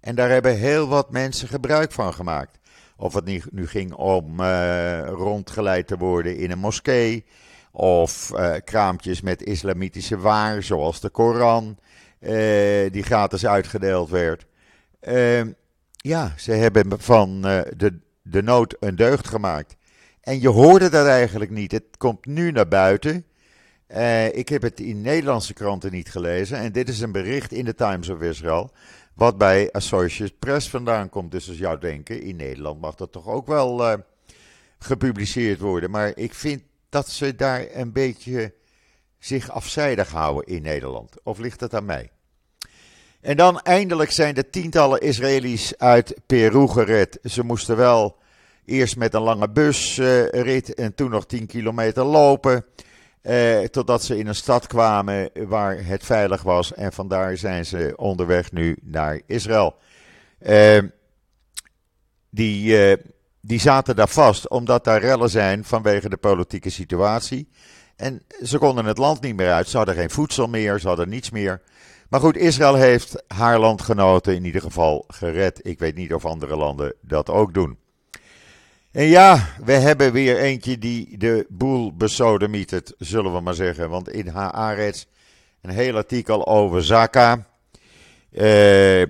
En 0.00 0.14
daar 0.14 0.30
hebben 0.30 0.56
heel 0.56 0.88
wat 0.88 1.10
mensen 1.10 1.48
gebruik 1.48 1.92
van 1.92 2.14
gemaakt. 2.14 2.58
Of 2.96 3.14
het 3.14 3.24
nu, 3.24 3.66
ging 3.66 3.92
om 3.94 4.40
uh, 4.40 5.08
rondgeleid 5.08 5.86
te 5.86 5.96
worden 5.96 6.36
in 6.36 6.50
een 6.50 6.58
moskee. 6.58 7.24
Of 7.72 8.32
kraampjes 8.64 9.20
met 9.20 9.42
islamitische 9.42 10.18
waar, 10.18 10.62
zoals 10.62 11.00
de 11.00 11.08
Koran. 11.08 11.78
Eh, 12.26 12.90
die 12.90 13.02
gratis 13.02 13.46
uitgedeeld 13.46 14.10
werd. 14.10 14.46
Ehm, 15.00 15.52
ja, 15.96 16.32
ze 16.36 16.52
hebben 16.52 17.00
van 17.00 17.46
eh, 17.46 17.60
de, 17.76 17.98
de 18.22 18.42
nood 18.42 18.76
een 18.80 18.96
deugd 18.96 19.28
gemaakt. 19.28 19.76
En 20.20 20.40
je 20.40 20.48
hoorde 20.48 20.88
dat 20.88 21.06
eigenlijk 21.06 21.50
niet. 21.50 21.72
Het 21.72 21.96
komt 21.96 22.26
nu 22.26 22.50
naar 22.50 22.68
buiten. 22.68 23.24
Ik 24.32 24.48
heb 24.48 24.62
het 24.62 24.80
in 24.80 25.00
Nederlandse 25.00 25.52
kranten 25.52 25.92
niet 25.92 26.10
gelezen. 26.10 26.58
En 26.58 26.72
dit 26.72 26.88
is 26.88 27.00
een 27.00 27.12
bericht 27.12 27.52
in 27.52 27.64
de 27.64 27.74
Times 27.74 28.08
of 28.08 28.20
Israel. 28.20 28.70
Wat 29.16 29.38
bij 29.38 29.72
Associated 29.72 30.38
Press 30.38 30.68
vandaan 30.68 31.08
komt. 31.08 31.30
Dus 31.30 31.48
als 31.48 31.58
jou 31.58 31.78
denken, 31.78 32.22
in 32.22 32.36
Nederland 32.36 32.80
mag 32.80 32.94
dat 32.94 33.12
toch 33.12 33.26
ook 33.26 33.46
wel 33.46 33.80
uh, 33.80 33.94
gepubliceerd 34.78 35.60
worden. 35.60 35.90
Maar 35.90 36.12
ik 36.14 36.34
vind 36.34 36.62
dat 36.88 37.08
ze 37.08 37.34
daar 37.34 37.66
een 37.72 37.92
beetje 37.92 38.54
zich 39.18 39.50
afzijdig 39.50 40.10
houden 40.10 40.54
in 40.54 40.62
Nederland? 40.62 41.14
Of 41.22 41.38
ligt 41.38 41.60
het 41.60 41.74
aan 41.74 41.84
mij? 41.84 42.10
En 43.20 43.36
dan 43.36 43.60
eindelijk 43.60 44.10
zijn 44.10 44.34
de 44.34 44.50
tientallen 44.50 45.00
Israëli's 45.00 45.74
uit 45.76 46.14
Peru 46.26 46.68
gered. 46.68 47.18
Ze 47.22 47.44
moesten 47.44 47.76
wel 47.76 48.16
eerst 48.64 48.96
met 48.96 49.14
een 49.14 49.22
lange 49.22 49.50
busrit 49.50 50.74
en 50.74 50.94
toen 50.94 51.10
nog 51.10 51.26
10 51.26 51.46
kilometer 51.46 52.04
lopen. 52.04 52.64
Eh, 53.26 53.62
totdat 53.64 54.04
ze 54.04 54.18
in 54.18 54.26
een 54.26 54.34
stad 54.34 54.66
kwamen 54.66 55.30
waar 55.48 55.84
het 55.84 56.04
veilig 56.04 56.42
was. 56.42 56.74
En 56.74 56.92
vandaar 56.92 57.36
zijn 57.36 57.66
ze 57.66 57.92
onderweg 57.96 58.52
nu 58.52 58.76
naar 58.82 59.20
Israël. 59.26 59.76
Eh, 60.38 60.78
die, 62.30 62.86
eh, 62.86 63.02
die 63.40 63.60
zaten 63.60 63.96
daar 63.96 64.08
vast 64.08 64.48
omdat 64.48 64.84
daar 64.84 65.00
rellen 65.00 65.30
zijn 65.30 65.64
vanwege 65.64 66.08
de 66.08 66.16
politieke 66.16 66.70
situatie. 66.70 67.48
En 67.96 68.22
ze 68.42 68.58
konden 68.58 68.84
het 68.84 68.98
land 68.98 69.20
niet 69.20 69.36
meer 69.36 69.52
uit. 69.52 69.68
Ze 69.68 69.76
hadden 69.76 69.94
geen 69.94 70.10
voedsel 70.10 70.46
meer, 70.46 70.80
ze 70.80 70.88
hadden 70.88 71.08
niets 71.08 71.30
meer. 71.30 71.62
Maar 72.08 72.20
goed, 72.20 72.36
Israël 72.36 72.74
heeft 72.74 73.22
haar 73.28 73.58
landgenoten 73.58 74.34
in 74.34 74.44
ieder 74.44 74.60
geval 74.60 75.04
gered. 75.08 75.60
Ik 75.62 75.78
weet 75.78 75.94
niet 75.94 76.14
of 76.14 76.24
andere 76.24 76.56
landen 76.56 76.94
dat 77.00 77.30
ook 77.30 77.54
doen. 77.54 77.78
En 78.96 79.06
ja, 79.06 79.48
we 79.64 79.72
hebben 79.72 80.12
weer 80.12 80.38
eentje 80.38 80.78
die 80.78 81.18
de 81.18 81.46
boel 81.48 81.96
besodemietert, 81.96 82.94
zullen 82.98 83.32
we 83.32 83.40
maar 83.40 83.54
zeggen. 83.54 83.90
Want 83.90 84.08
in 84.08 84.28
Haaretz 84.28 85.04
een 85.60 85.70
heel 85.70 85.96
artikel 85.96 86.46
over 86.46 86.84
Zaka. 86.84 87.46
Uh, 88.30 89.02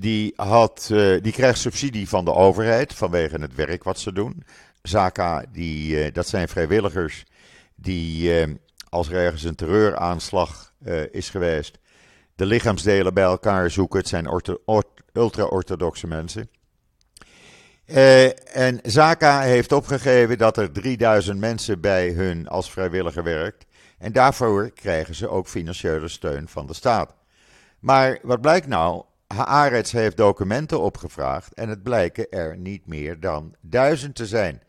die, 0.00 0.32
had, 0.36 0.88
uh, 0.92 1.22
die 1.22 1.32
krijgt 1.32 1.58
subsidie 1.58 2.08
van 2.08 2.24
de 2.24 2.32
overheid 2.32 2.94
vanwege 2.94 3.40
het 3.40 3.54
werk 3.54 3.84
wat 3.84 3.98
ze 3.98 4.12
doen. 4.12 4.44
Zaka, 4.82 5.44
die, 5.52 6.06
uh, 6.06 6.12
dat 6.12 6.28
zijn 6.28 6.48
vrijwilligers 6.48 7.24
die 7.74 8.40
eh, 8.40 8.50
als 8.88 9.08
er 9.08 9.14
ergens 9.14 9.42
een 9.42 9.54
terreuraanslag 9.54 10.72
is 11.10 11.30
geweest, 11.30 11.78
de 12.34 12.46
lichaamsdelen 12.46 13.14
bij 13.14 13.24
elkaar 13.24 13.70
zoeken. 13.70 13.98
Het 13.98 14.08
zijn 14.08 14.42
ultra-orthodoxe 15.12 16.06
mensen. 16.06 16.48
Uh, 17.92 18.56
en 18.56 18.80
Zaka 18.82 19.40
heeft 19.40 19.72
opgegeven 19.72 20.38
dat 20.38 20.56
er 20.56 20.72
3000 20.72 21.38
mensen 21.38 21.80
bij 21.80 22.10
hun 22.10 22.48
als 22.48 22.70
vrijwilliger 22.70 23.22
werkt. 23.22 23.64
En 23.98 24.12
daarvoor 24.12 24.70
krijgen 24.70 25.14
ze 25.14 25.28
ook 25.28 25.48
financiële 25.48 26.08
steun 26.08 26.48
van 26.48 26.66
de 26.66 26.74
staat. 26.74 27.14
Maar 27.78 28.18
wat 28.22 28.40
blijkt 28.40 28.66
nou? 28.66 29.04
Haaretz 29.26 29.92
heeft 29.92 30.16
documenten 30.16 30.80
opgevraagd 30.80 31.54
en 31.54 31.68
het 31.68 31.82
blijken 31.82 32.30
er 32.30 32.56
niet 32.56 32.86
meer 32.86 33.20
dan 33.20 33.54
duizend 33.60 34.14
te 34.14 34.26
zijn. 34.26 34.62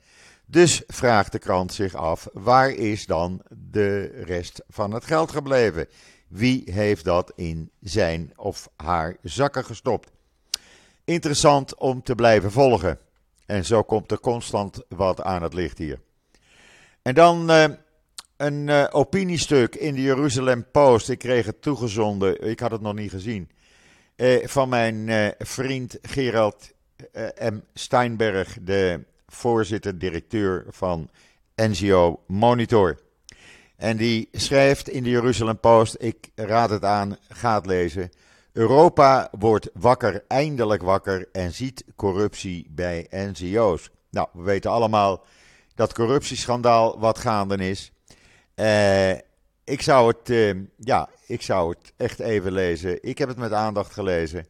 Dus 0.46 0.84
vraagt 0.88 1.32
de 1.32 1.40
krant 1.40 1.74
zich 1.74 1.96
af: 1.96 2.28
waar 2.34 2.70
is 2.70 3.06
dan 3.06 3.42
de 3.50 4.24
rest 4.26 4.64
van 4.70 4.92
het 4.92 5.06
geld 5.06 5.32
gebleven? 5.32 5.88
Wie 6.28 6.72
heeft 6.72 7.04
dat 7.04 7.32
in 7.36 7.72
zijn 7.80 8.34
of 8.36 8.70
haar 8.76 9.16
zakken 9.22 9.66
gestopt? 9.66 10.12
Interessant 11.06 11.76
om 11.76 12.04
te 12.04 12.16
blijven 12.16 12.52
volgen. 12.52 13.00
En 13.46 13.66
zo 13.66 13.84
komt 13.84 14.12
er 14.12 14.20
constant 14.20 14.84
wat 14.90 15.22
aan 15.22 15.44
het 15.44 15.54
licht 15.54 15.78
hier. 15.78 16.00
En 17.02 17.14
dan 17.14 17.52
uh, 17.52 17.66
een 18.38 18.68
uh, 18.68 18.86
opiniestuk 18.92 19.76
in 19.76 19.96
de 19.96 20.02
Jeruzalem 20.02 20.66
Post. 20.72 21.10
Ik 21.10 21.20
kreeg 21.20 21.46
het 21.46 21.62
toegezonden, 21.62 22.50
ik 22.50 22.60
had 22.60 22.72
het 22.72 22.82
nog 22.82 22.94
niet 22.94 23.12
gezien. 23.12 23.50
Uh, 24.16 24.48
van 24.48 24.70
mijn 24.70 25.34
vriend 25.38 25.98
Gerald 26.02 26.72
M. 27.40 27.60
Steinberg, 27.74 28.58
de 28.62 29.04
voorzitter-directeur 29.28 30.66
van 30.70 31.10
NGO 31.56 32.24
Monitor. 32.28 33.00
En 33.76 33.98
die 33.98 34.30
schrijft 34.32 34.90
in 34.90 35.04
de 35.04 35.10
Jeruzalem 35.10 35.60
Post, 35.60 35.96
ik 36.00 36.30
raad 36.36 36.70
het 36.70 36.84
aan, 36.84 37.18
ga 37.30 37.56
het 37.56 37.66
lezen. 37.66 38.12
Europa 38.54 39.30
wordt 39.40 39.70
wakker, 39.74 40.24
eindelijk 40.28 40.82
wakker 40.82 41.30
en 41.32 41.54
ziet 41.54 41.84
corruptie 41.96 42.68
bij 42.70 43.08
NGO's. 43.10 43.90
Nou, 44.10 44.28
we 44.34 44.42
weten 44.42 44.72
allemaal 44.72 45.26
dat 45.76 45.94
corruptieschandaal 45.94 47.00
wat 47.00 47.18
gaande 47.18 47.70
is. 47.70 47.92
Uh, 48.56 49.12
ik 49.64 49.82
zou 49.82 50.08
het, 50.08 50.30
uh, 50.30 50.56
ja, 50.78 51.10
ik 51.28 51.42
zou 51.42 51.70
het 51.70 51.94
echt 51.98 52.20
even 52.20 52.52
lezen. 52.52 53.04
Ik 53.04 53.18
heb 53.18 53.28
het 53.28 53.38
met 53.38 53.52
aandacht 53.52 53.94
gelezen. 53.94 54.48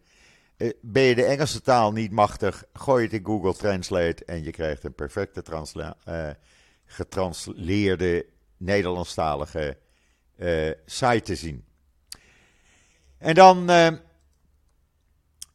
Eh, 0.58 0.70
ben 0.82 1.04
je 1.04 1.16
de 1.16 1.26
Engelse 1.26 1.62
taal 1.62 1.92
niet 1.92 2.12
machtig, 2.12 2.64
gooi 2.74 3.04
het 3.04 3.14
in 3.14 3.26
Google 3.26 3.54
Translate 3.54 4.26
en 4.26 4.44
je 4.44 4.52
krijgt 4.52 4.84
een 4.84 4.96
perfecte 4.96 5.44
getransleerde 6.86 8.26
Nederlandstalige 8.58 9.78
site 10.86 11.22
te 11.22 11.36
zien. 11.36 11.66
En 13.24 13.36
dan 13.36 13.70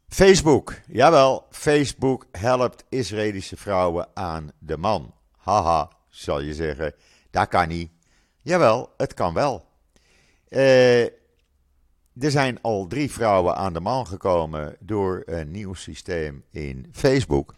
Facebook. 0.08 0.74
Jawel, 0.86 1.46
Facebook 1.50 2.26
helpt 2.32 2.84
Israëlische 2.88 3.56
vrouwen 3.56 4.08
aan 4.14 4.50
de 4.58 4.76
man. 4.76 5.14
Haha, 5.36 5.90
zal 6.08 6.40
je 6.40 6.54
zeggen. 6.54 6.94
Dat 7.30 7.48
kan 7.48 7.68
niet. 7.68 7.90
Jawel, 8.42 8.92
het 8.96 9.14
kan 9.14 9.34
wel. 9.34 9.66
Uh, 10.48 11.02
er 11.04 12.30
zijn 12.30 12.58
al 12.62 12.86
drie 12.86 13.10
vrouwen 13.10 13.56
aan 13.56 13.72
de 13.72 13.80
man 13.80 14.06
gekomen 14.06 14.76
door 14.80 15.22
een 15.26 15.50
nieuw 15.50 15.74
systeem 15.74 16.44
in 16.50 16.88
Facebook. 16.92 17.54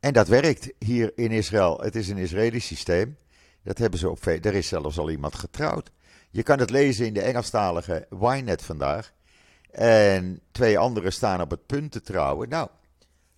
En 0.00 0.12
dat 0.12 0.28
werkt 0.28 0.72
hier 0.78 1.12
in 1.14 1.30
Israël. 1.30 1.80
Het 1.80 1.96
is 1.96 2.08
een 2.08 2.18
Israëlisch 2.18 2.66
systeem. 2.66 3.16
Dat 3.62 3.78
hebben 3.78 3.98
ze 3.98 4.10
op. 4.10 4.26
Er 4.26 4.54
is 4.54 4.68
zelfs 4.68 4.98
al 4.98 5.10
iemand 5.10 5.34
getrouwd. 5.34 5.90
Je 6.30 6.42
kan 6.42 6.58
het 6.58 6.70
lezen 6.70 7.06
in 7.06 7.14
de 7.14 7.22
Engelstalige 7.22 8.06
Ynet 8.20 8.62
vandaag. 8.62 9.12
En 9.74 10.40
twee 10.52 10.78
anderen 10.78 11.12
staan 11.12 11.40
op 11.40 11.50
het 11.50 11.66
punt 11.66 11.92
te 11.92 12.00
trouwen. 12.00 12.48
Nou, 12.48 12.68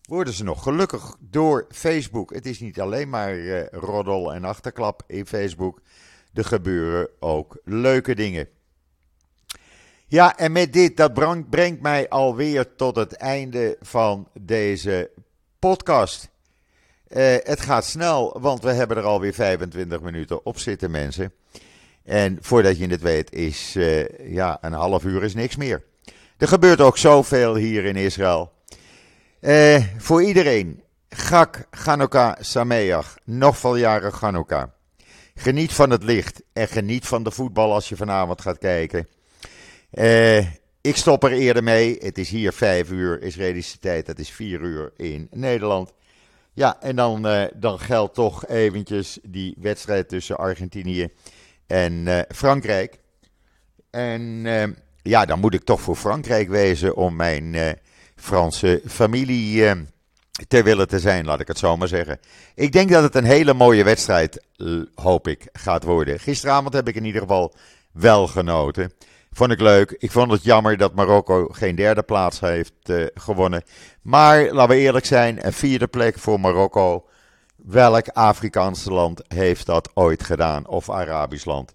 worden 0.08 0.34
ze 0.34 0.44
nog 0.44 0.62
gelukkig 0.62 1.16
door 1.20 1.66
Facebook. 1.70 2.34
Het 2.34 2.46
is 2.46 2.60
niet 2.60 2.80
alleen 2.80 3.08
maar 3.08 3.34
uh, 3.34 3.66
roddel 3.70 4.34
en 4.34 4.44
achterklap 4.44 5.02
in 5.06 5.26
Facebook. 5.26 5.80
Er 6.34 6.44
gebeuren 6.44 7.08
ook 7.20 7.58
leuke 7.64 8.14
dingen. 8.14 8.48
Ja, 10.06 10.36
en 10.36 10.52
met 10.52 10.72
dit, 10.72 10.96
dat 10.96 11.48
brengt 11.50 11.80
mij 11.80 12.08
alweer 12.08 12.74
tot 12.76 12.96
het 12.96 13.12
einde 13.12 13.76
van 13.80 14.28
deze 14.40 15.10
podcast. 15.58 16.28
Uh, 17.08 17.36
het 17.42 17.60
gaat 17.60 17.84
snel, 17.84 18.40
want 18.40 18.62
we 18.62 18.72
hebben 18.72 18.96
er 18.96 19.02
alweer 19.02 19.34
25 19.34 20.00
minuten 20.00 20.44
op 20.44 20.58
zitten, 20.58 20.90
mensen. 20.90 21.32
En 22.02 22.38
voordat 22.40 22.78
je 22.78 22.86
het 22.86 23.00
weet, 23.00 23.32
is 23.32 23.76
uh, 23.76 24.32
ja, 24.32 24.58
een 24.60 24.72
half 24.72 25.04
uur 25.04 25.22
is 25.22 25.34
niks 25.34 25.56
meer. 25.56 25.84
Er 26.36 26.48
gebeurt 26.48 26.80
ook 26.80 26.98
zoveel 26.98 27.54
hier 27.54 27.84
in 27.84 27.96
Israël. 27.96 28.52
Uh, 29.40 29.84
voor 29.96 30.22
iedereen, 30.22 30.82
Gak, 31.08 31.66
Chanukah, 31.70 32.36
Sameach, 32.40 33.16
nog 33.24 33.58
veel 33.58 33.76
jaren 33.76 34.12
Chanukah. 34.12 34.68
Geniet 35.34 35.72
van 35.72 35.90
het 35.90 36.02
licht 36.02 36.42
en 36.52 36.68
geniet 36.68 37.06
van 37.06 37.22
de 37.22 37.30
voetbal 37.30 37.72
als 37.72 37.88
je 37.88 37.96
vanavond 37.96 38.40
gaat 38.40 38.58
kijken. 38.58 39.08
Uh, 39.92 40.38
ik 40.80 40.96
stop 40.96 41.24
er 41.24 41.32
eerder 41.32 41.62
mee. 41.62 41.96
Het 42.00 42.18
is 42.18 42.28
hier 42.28 42.52
5 42.52 42.90
uur 42.90 43.22
Israëlische 43.22 43.78
tijd, 43.78 44.06
dat 44.06 44.18
is 44.18 44.30
4 44.30 44.60
uur 44.60 44.92
in 44.96 45.28
Nederland. 45.30 45.92
Ja, 46.52 46.80
en 46.80 46.96
dan, 46.96 47.26
uh, 47.26 47.44
dan 47.54 47.78
geldt 47.78 48.14
toch 48.14 48.46
eventjes 48.46 49.18
die 49.22 49.56
wedstrijd 49.60 50.08
tussen 50.08 50.36
Argentinië 50.36 51.08
en 51.66 52.26
Frankrijk. 52.28 52.98
En 53.90 54.46
ja, 55.06 55.24
dan 55.24 55.40
moet 55.40 55.54
ik 55.54 55.64
toch 55.64 55.80
voor 55.80 55.96
Frankrijk 55.96 56.48
wezen 56.48 56.96
om 56.96 57.16
mijn 57.16 57.78
Franse 58.16 58.82
familie 58.86 59.74
ter 60.48 60.64
willen 60.64 60.88
te 60.88 61.00
zijn, 61.00 61.24
laat 61.24 61.40
ik 61.40 61.48
het 61.48 61.58
zo 61.58 61.76
maar 61.76 61.88
zeggen. 61.88 62.20
Ik 62.54 62.72
denk 62.72 62.90
dat 62.90 63.02
het 63.02 63.14
een 63.14 63.24
hele 63.24 63.54
mooie 63.54 63.84
wedstrijd, 63.84 64.44
hoop 64.94 65.28
ik, 65.28 65.48
gaat 65.52 65.84
worden. 65.84 66.20
Gisteravond 66.20 66.74
heb 66.74 66.88
ik 66.88 66.94
in 66.94 67.04
ieder 67.04 67.20
geval 67.20 67.54
wel 67.92 68.26
genoten. 68.26 68.92
Vond 69.36 69.50
ik 69.50 69.60
leuk. 69.60 69.96
Ik 69.98 70.10
vond 70.10 70.30
het 70.30 70.42
jammer 70.42 70.76
dat 70.76 70.94
Marokko 70.94 71.48
geen 71.50 71.74
derde 71.74 72.02
plaats 72.02 72.40
heeft 72.40 72.72
uh, 72.86 73.06
gewonnen. 73.14 73.62
Maar 74.02 74.52
laten 74.52 74.76
we 74.76 74.80
eerlijk 74.80 75.06
zijn, 75.06 75.46
een 75.46 75.52
vierde 75.52 75.86
plek 75.86 76.18
voor 76.18 76.40
Marokko. 76.40 77.06
Welk 77.56 78.08
Afrikaanse 78.08 78.92
land 78.92 79.22
heeft 79.28 79.66
dat 79.66 79.90
ooit 79.94 80.22
gedaan? 80.22 80.68
Of 80.68 80.90
Arabisch 80.90 81.44
land? 81.44 81.74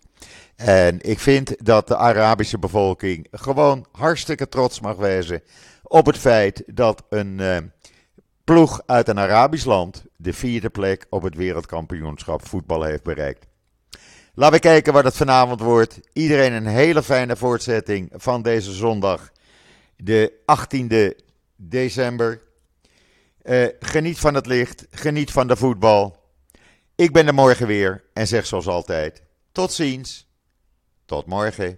En 0.65 1.01
ik 1.01 1.19
vind 1.19 1.65
dat 1.65 1.87
de 1.87 1.97
Arabische 1.97 2.59
bevolking 2.59 3.27
gewoon 3.31 3.85
hartstikke 3.91 4.49
trots 4.49 4.79
mag 4.79 4.95
wezen 4.95 5.41
op 5.83 6.05
het 6.05 6.17
feit 6.17 6.63
dat 6.65 7.03
een 7.09 7.39
uh, 7.39 7.57
ploeg 8.43 8.81
uit 8.85 9.07
een 9.07 9.19
Arabisch 9.19 9.65
land 9.65 10.05
de 10.17 10.33
vierde 10.33 10.69
plek 10.69 11.05
op 11.09 11.21
het 11.21 11.35
wereldkampioenschap 11.35 12.47
voetbal 12.47 12.83
heeft 12.83 13.03
bereikt. 13.03 13.45
Laten 14.33 14.55
we 14.55 14.59
kijken 14.59 14.93
wat 14.93 15.03
het 15.03 15.15
vanavond 15.15 15.59
wordt. 15.61 15.99
Iedereen 16.13 16.53
een 16.53 16.67
hele 16.67 17.03
fijne 17.03 17.35
voortzetting 17.35 18.09
van 18.13 18.41
deze 18.41 18.71
zondag, 18.71 19.31
de 19.95 20.33
18e 20.41 21.25
december. 21.55 22.41
Uh, 23.43 23.67
geniet 23.79 24.19
van 24.19 24.33
het 24.33 24.45
licht, 24.45 24.87
geniet 24.91 25.31
van 25.31 25.47
de 25.47 25.55
voetbal. 25.55 26.15
Ik 26.95 27.13
ben 27.13 27.27
er 27.27 27.33
morgen 27.33 27.67
weer 27.67 28.03
en 28.13 28.27
zeg 28.27 28.45
zoals 28.45 28.67
altijd: 28.67 29.23
tot 29.51 29.73
ziens, 29.73 30.30
tot 31.11 31.25
morgen. 31.27 31.77